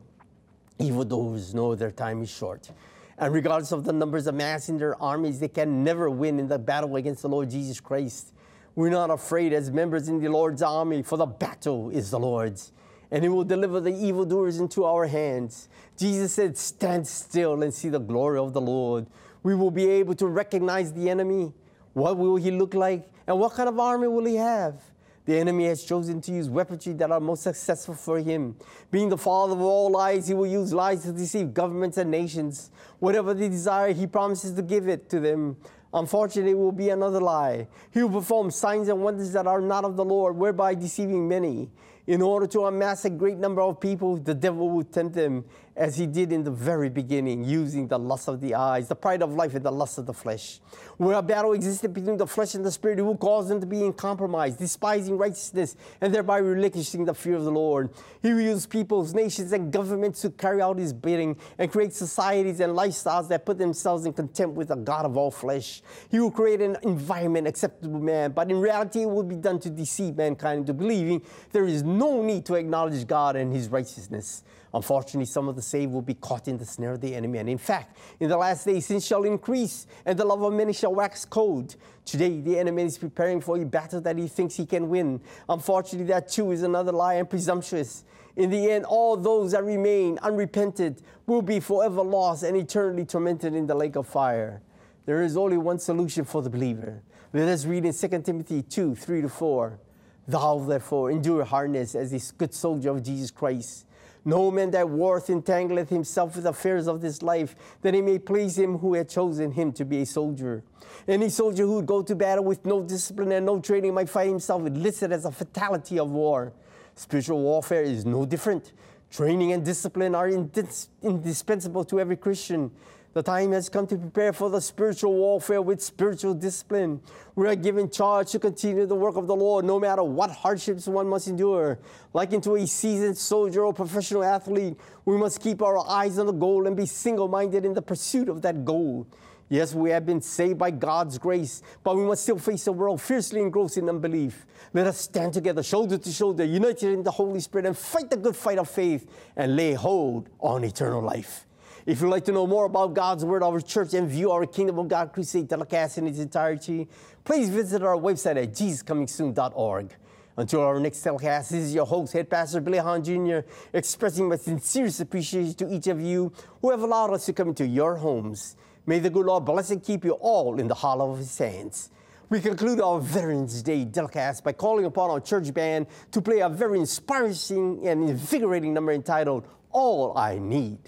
Evildoers 0.79 1.53
know 1.53 1.75
their 1.75 1.91
time 1.91 2.21
is 2.21 2.29
short. 2.29 2.71
And 3.17 3.33
regardless 3.33 3.73
of 3.73 3.83
the 3.83 3.91
numbers 3.91 4.25
amassing 4.27 4.77
their 4.77 5.01
armies, 5.03 5.41
they 5.41 5.49
can 5.49 5.83
never 5.83 6.09
win 6.09 6.39
in 6.39 6.47
the 6.47 6.59
battle 6.59 6.95
against 6.95 7.23
the 7.23 7.29
Lord 7.29 7.49
Jesus 7.49 7.81
Christ. 7.81 8.31
We're 8.73 8.89
not 8.89 9.09
afraid 9.09 9.51
as 9.51 9.69
members 9.69 10.07
in 10.07 10.21
the 10.21 10.29
Lord's 10.29 10.61
army, 10.61 11.03
for 11.03 11.17
the 11.17 11.25
battle 11.25 11.89
is 11.89 12.09
the 12.11 12.19
Lord's 12.19 12.71
and 13.16 13.24
he 13.24 13.30
will 13.30 13.45
deliver 13.45 13.80
the 13.80 13.95
evildoers 13.95 14.59
into 14.59 14.84
our 14.84 15.07
hands. 15.07 15.70
Jesus 15.95 16.34
said, 16.34 16.57
Stand 16.57 17.07
still 17.07 17.63
and 17.63 17.74
see 17.74 17.88
the 17.88 17.97
glory 17.97 18.38
of 18.38 18.51
the 18.51 18.59
Lord. 18.59 19.07
We 19.41 19.55
will 19.55 19.72
be 19.72 19.89
able 19.89 20.16
to 20.16 20.28
recognize 20.28 20.91
the 20.91 21.09
enemy. 21.09 21.53
What 21.93 22.18
will 22.18 22.36
he 22.36 22.51
look 22.51 22.74
like? 22.74 23.09
And 23.26 23.39
what 23.39 23.53
kind 23.53 23.70
of 23.70 23.80
army 23.80 24.09
will 24.09 24.26
he 24.26 24.36
have? 24.36 24.84
The 25.24 25.38
enemy 25.38 25.63
has 25.68 25.86
chosen 25.86 26.20
to 26.24 26.32
use 26.34 26.49
weaponry 26.49 26.91
that 26.91 27.09
are 27.09 27.22
most 27.22 27.43
successful 27.43 27.93
for 27.93 28.20
him. 28.20 28.57
Being 28.91 29.07
the 29.07 29.18
father 29.18 29.53
of 29.53 29.61
all 29.61 29.89
lies, 29.91 30.28
he 30.28 30.34
will 30.34 30.45
use 30.45 30.74
lies 30.74 31.03
to 31.03 31.13
deceive 31.13 31.53
governments 31.53 31.95
and 31.95 32.11
nations. 32.11 32.70
Whatever 32.99 33.34
they 33.34 33.47
desire, 33.47 33.93
he 33.93 34.07
promises 34.07 34.55
to 34.55 34.61
give 34.61 34.89
it 34.89 35.09
to 35.11 35.22
them. 35.22 35.55
Unfortunately, 35.93 36.51
it 36.51 36.57
will 36.57 36.74
be 36.74 36.89
another 36.89 37.22
lie. 37.22 37.70
He 37.91 38.03
will 38.03 38.20
perform 38.20 38.51
signs 38.51 38.89
and 38.89 39.01
wonders 39.01 39.32
that 39.32 39.47
are 39.47 39.61
not 39.61 39.86
of 39.86 39.95
the 39.95 40.03
Lord, 40.03 40.36
whereby 40.36 40.76
deceiving 40.76 41.30
many. 41.30 41.70
In 42.08 42.22
order 42.22 42.45
to 42.47 42.66
amass 42.66 43.06
a 43.06 43.10
great 43.10 43.38
number 43.38 43.62
of 43.62 43.80
people, 43.80 44.18
the 44.18 44.34
devil 44.36 44.70
will 44.70 44.84
tempt 44.84 45.16
them 45.16 45.45
as 45.76 45.97
he 45.97 46.07
did 46.07 46.32
in 46.32 46.43
the 46.43 46.51
very 46.51 46.89
beginning, 46.89 47.43
using 47.43 47.88
the 47.88 47.99
lust 47.99 48.30
of 48.30 48.39
the 48.39 48.55
eyes, 48.55 48.88
the 48.88 48.95
pride 48.95 49.21
of 49.21 49.34
life, 49.34 49.55
and 49.55 49.65
the 49.65 49.71
lust 49.71 49.97
of 49.97 50.05
the 50.05 50.13
flesh. 50.13 50.61
Where 50.97 51.17
a 51.17 51.21
battle 51.21 51.51
existed 51.51 51.93
between 51.93 52.17
the 52.17 52.28
flesh 52.28 52.55
and 52.55 52.63
the 52.63 52.71
spirit, 52.71 52.99
it 52.99 53.01
will 53.01 53.17
cause 53.17 53.49
them 53.49 53.59
to 53.59 53.65
be 53.65 53.84
in 53.84 53.91
compromise, 53.91 54.55
despising 54.55 55.17
righteousness, 55.17 55.76
and 55.99 56.13
thereby 56.13 56.38
relinquishing 56.38 57.03
the 57.03 57.13
fear 57.13 57.36
of 57.36 57.43
the 57.43 57.51
Lord. 57.51 57.89
He 58.21 58.32
will 58.34 58.41
use 58.41 58.65
peoples, 58.65 59.13
nations, 59.13 59.51
and 59.51 59.71
governments 59.71 60.21
to 60.21 60.30
carry 60.30 60.61
out 60.61 60.78
his 60.78 60.93
bidding 60.93 61.36
and 61.57 61.69
create 61.69 61.93
societies 61.93 62.61
and 62.61 62.73
lifestyles 62.73 63.28
that 63.28 63.45
put 63.45 63.57
themselves 63.57 64.05
in 64.05 64.13
contempt 64.13 64.55
with 64.55 64.69
the 64.69 64.76
God 64.76 65.05
of 65.05 65.17
all 65.17 65.32
flesh. 65.32 65.82
He 66.09 66.19
will 66.19 66.32
create 66.32 66.61
an 66.61 66.78
environment 66.84 67.47
acceptable 67.47 67.99
to 67.99 68.05
man, 68.05 68.32
but 68.32 68.49
in 68.49 68.61
reality, 68.61 69.01
it 69.01 69.09
will 69.09 69.23
be 69.23 69.36
done 69.36 69.59
to 69.59 69.69
deceive 69.69 70.15
mankind 70.15 70.59
into 70.59 70.73
believing 70.73 71.21
there 71.51 71.65
is 71.65 71.84
no 71.84 72.21
need 72.21 72.45
to 72.45 72.55
acknowledge 72.55 73.05
God 73.05 73.36
and 73.36 73.53
his 73.53 73.67
righteousness. 73.67 74.43
Unfortunately, 74.76 75.26
some 75.26 75.47
of 75.47 75.55
the 75.55 75.61
saved 75.61 75.93
will 75.93 76.01
be 76.01 76.15
caught 76.15 76.49
in 76.49 76.57
the 76.57 76.65
snare 76.65 76.91
of 76.91 77.01
the 77.01 77.15
enemy. 77.15 77.38
And 77.38 77.47
in 77.47 77.57
fact, 77.57 77.97
in 78.19 78.28
the 78.28 78.36
last 78.36 78.65
days, 78.65 78.86
sin 78.86 78.99
shall 78.99 79.23
increase 79.23 79.88
and 80.05 80.19
the 80.19 80.26
love 80.26 80.41
of 80.41 80.51
many 80.51 80.73
shall 80.73 80.93
wax 80.93 81.23
cold. 81.23 81.78
Today, 82.03 82.41
the 82.41 82.59
enemy 82.59 82.84
is 82.84 82.97
preparing 82.97 83.39
for 83.39 83.57
a 83.57 83.63
battle 83.63 84.01
that 84.01 84.17
he 84.17 84.28
thinks 84.28 84.55
he 84.55 84.65
can 84.65 84.89
win. 84.89 85.21
Unfortunately, 85.47 86.05
that 86.07 86.28
too 86.28 86.51
is 86.51 86.61
another 86.61 86.91
lie 86.91 87.13
and 87.13 87.30
presumptuous. 87.30 88.03
In 88.36 88.49
the 88.49 88.69
end, 88.69 88.84
all 88.84 89.15
those 89.15 89.53
that 89.53 89.63
remain 89.63 90.19
unrepented 90.21 91.01
will 91.26 91.41
be 91.41 91.61
forever 91.61 92.01
lost 92.01 92.43
and 92.43 92.57
eternally 92.57 93.05
tormented 93.05 93.55
in 93.55 93.67
the 93.67 93.76
lake 93.76 93.95
of 93.95 94.05
fire. 94.05 94.61
There 95.05 95.21
is 95.21 95.38
only 95.38 95.57
one 95.57 95.80
solution 95.80 96.26
for 96.26 96.41
the 96.41 96.49
believer. 96.49 97.01
Let 97.32 97.47
us 97.47 97.65
read 97.65 97.86
in 97.86 97.93
2 97.93 98.07
Timothy 98.23 98.61
2 98.61 98.93
3 98.93 99.21
to 99.21 99.30
4. 99.30 99.80
Thou, 100.28 100.59
therefore, 100.59 101.11
endure 101.11 101.45
hardness 101.45 101.95
as 101.95 102.11
a 102.11 102.34
good 102.36 102.53
soldier 102.53 102.89
of 102.89 103.03
Jesus 103.03 103.32
Christ. 103.32 103.84
No 104.28 104.49
man 104.49 104.71
that 104.71 104.89
warreth 104.89 105.28
entangleth 105.28 105.89
himself 105.89 106.36
with 106.36 106.47
affairs 106.47 106.88
of 106.88 106.99
this 106.99 107.21
life, 107.21 107.55
that 107.84 107.93
he 107.93 108.01
may 108.01 108.17
please 108.17 108.57
him 108.57 108.80
who 108.80 108.95
had 108.95 109.07
chosen 109.07 109.51
him 109.51 109.71
to 109.73 109.86
be 109.86 110.01
a 110.01 110.05
soldier. 110.05 110.63
Any 111.07 111.30
soldier 111.30 111.63
who 111.63 111.76
would 111.76 111.86
go 111.86 112.01
to 112.01 112.15
battle 112.15 112.43
with 112.43 112.65
no 112.65 112.82
discipline 112.82 113.32
and 113.32 113.45
no 113.45 113.59
training 113.59 113.93
might 113.93 114.09
find 114.09 114.30
himself 114.30 114.65
enlisted 114.65 115.11
as 115.11 115.26
a 115.26 115.32
fatality 115.32 115.99
of 115.99 116.09
war. 116.09 116.53
Spiritual 116.95 117.39
warfare 117.41 117.84
is 117.84 118.03
no 118.03 118.26
different. 118.26 118.73
Training 119.11 119.51
and 119.51 119.63
discipline 119.63 120.15
are 120.15 120.28
indis- 120.30 120.88
indispensable 121.03 121.86
to 121.86 121.99
every 121.99 122.17
Christian. 122.17 122.71
The 123.16 123.24
time 123.24 123.53
has 123.53 123.70
come 123.70 123.88
to 123.88 123.97
prepare 123.97 124.34
for 124.34 124.49
the 124.49 124.59
spiritual 124.59 125.13
warfare 125.13 125.61
with 125.61 125.82
spiritual 125.82 126.34
discipline. 126.34 126.99
We 127.36 127.47
are 127.47 127.55
given 127.55 127.89
charge 127.89 128.32
to 128.32 128.39
continue 128.39 128.86
the 128.86 128.95
work 128.95 129.16
of 129.16 129.26
the 129.26 129.36
Lord 129.38 129.63
no 129.63 129.80
matter 129.80 130.03
what 130.03 130.30
hardships 130.30 130.86
one 130.86 131.07
must 131.07 131.30
endure. 131.30 131.80
Like 132.11 132.34
into 132.34 132.57
a 132.57 132.68
seasoned 132.68 133.18
soldier 133.18 133.63
or 133.63 133.74
professional 133.74 134.22
athlete, 134.22 134.76
we 135.05 135.16
must 135.16 135.39
keep 135.39 135.61
our 135.61 135.78
eyes 135.88 136.20
on 136.20 136.26
the 136.26 136.34
goal 136.34 136.68
and 136.68 136.76
be 136.76 136.86
single 136.86 137.30
minded 137.30 137.63
in 137.63 137.74
the 137.74 137.82
pursuit 137.82 138.28
of 138.28 138.41
that 138.41 138.66
goal. 138.66 139.07
Yes, 139.47 139.74
we 139.74 139.91
have 139.91 140.05
been 140.05 140.20
saved 140.20 140.59
by 140.59 140.72
God's 140.72 141.18
grace, 141.18 141.61
but 141.86 141.95
we 141.95 142.03
must 142.03 142.24
still 142.24 142.38
face 142.38 142.68
a 142.68 142.74
world 142.74 143.01
fiercely 143.01 143.39
engrossed 143.39 143.78
in 143.78 143.88
unbelief. 143.88 144.45
Let 144.74 144.88
us 144.88 144.99
stand 144.99 145.32
together, 145.32 145.63
shoulder 145.63 145.97
to 145.97 146.11
shoulder, 146.11 146.43
united 146.43 146.91
in 146.91 147.01
the 147.01 147.11
Holy 147.11 147.39
Spirit, 147.39 147.66
and 147.66 147.78
fight 147.78 148.09
the 148.09 148.18
good 148.18 148.36
fight 148.36 148.57
of 148.57 148.70
faith 148.70 149.09
and 149.38 149.55
lay 149.55 149.72
hold 149.72 150.28
on 150.41 150.66
eternal 150.66 151.01
life. 151.01 151.45
If 151.86 152.01
you'd 152.01 152.09
like 152.09 152.25
to 152.25 152.31
know 152.31 152.47
more 152.47 152.65
about 152.65 152.95
God's 152.95 153.23
Word, 153.23 153.43
our 153.43 153.61
church, 153.61 153.93
and 153.93 154.09
view 154.09 154.31
our 154.31 154.47
Kingdom 154.47 154.79
of 154.79 154.88
God 154.88 155.13
Crusade 155.13 155.47
telecast 155.47 155.99
in 155.99 156.07
its 156.07 156.17
entirety, 156.17 156.88
please 157.23 157.47
visit 157.49 157.83
our 157.83 157.95
website 157.95 158.41
at 158.41 158.53
jesuscomingsoon.org. 158.53 159.93
Until 160.36 160.61
our 160.61 160.79
next 160.79 161.01
telecast, 161.01 161.51
this 161.51 161.65
is 161.65 161.75
your 161.75 161.86
host, 161.86 162.13
Head 162.13 162.27
Pastor 162.27 162.59
Billy 162.59 162.79
Hahn 162.79 163.03
Jr., 163.03 163.41
expressing 163.71 164.27
my 164.27 164.36
sincerest 164.36 164.99
appreciation 164.99 165.53
to 165.53 165.71
each 165.71 165.86
of 165.86 166.01
you 166.01 166.33
who 166.59 166.71
have 166.71 166.81
allowed 166.81 167.13
us 167.13 167.27
to 167.27 167.33
come 167.33 167.49
into 167.49 167.67
your 167.67 167.97
homes. 167.97 168.55
May 168.88 168.97
the 168.97 169.11
good 169.11 169.27
Lord 169.27 169.45
bless 169.45 169.69
and 169.69 169.83
keep 169.83 170.03
you 170.05 170.13
all 170.13 170.59
in 170.59 170.67
the 170.67 170.73
hollow 170.73 171.11
of 171.11 171.19
his 171.19 171.38
hands. 171.38 171.91
We 172.29 172.41
conclude 172.41 172.81
our 172.81 172.99
Veterans 172.99 173.61
Day 173.61 173.86
telecast 173.86 174.43
by 174.43 174.53
calling 174.53 174.86
upon 174.86 175.11
our 175.11 175.19
church 175.19 175.53
band 175.53 175.86
to 176.13 176.19
play 176.19 176.39
a 176.39 176.49
very 176.49 176.79
inspiring 176.79 177.86
and 177.86 178.09
invigorating 178.09 178.73
number 178.73 178.91
entitled 178.91 179.47
All 179.69 180.17
I 180.17 180.39
Need. 180.39 180.79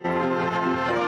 The 0.00 1.07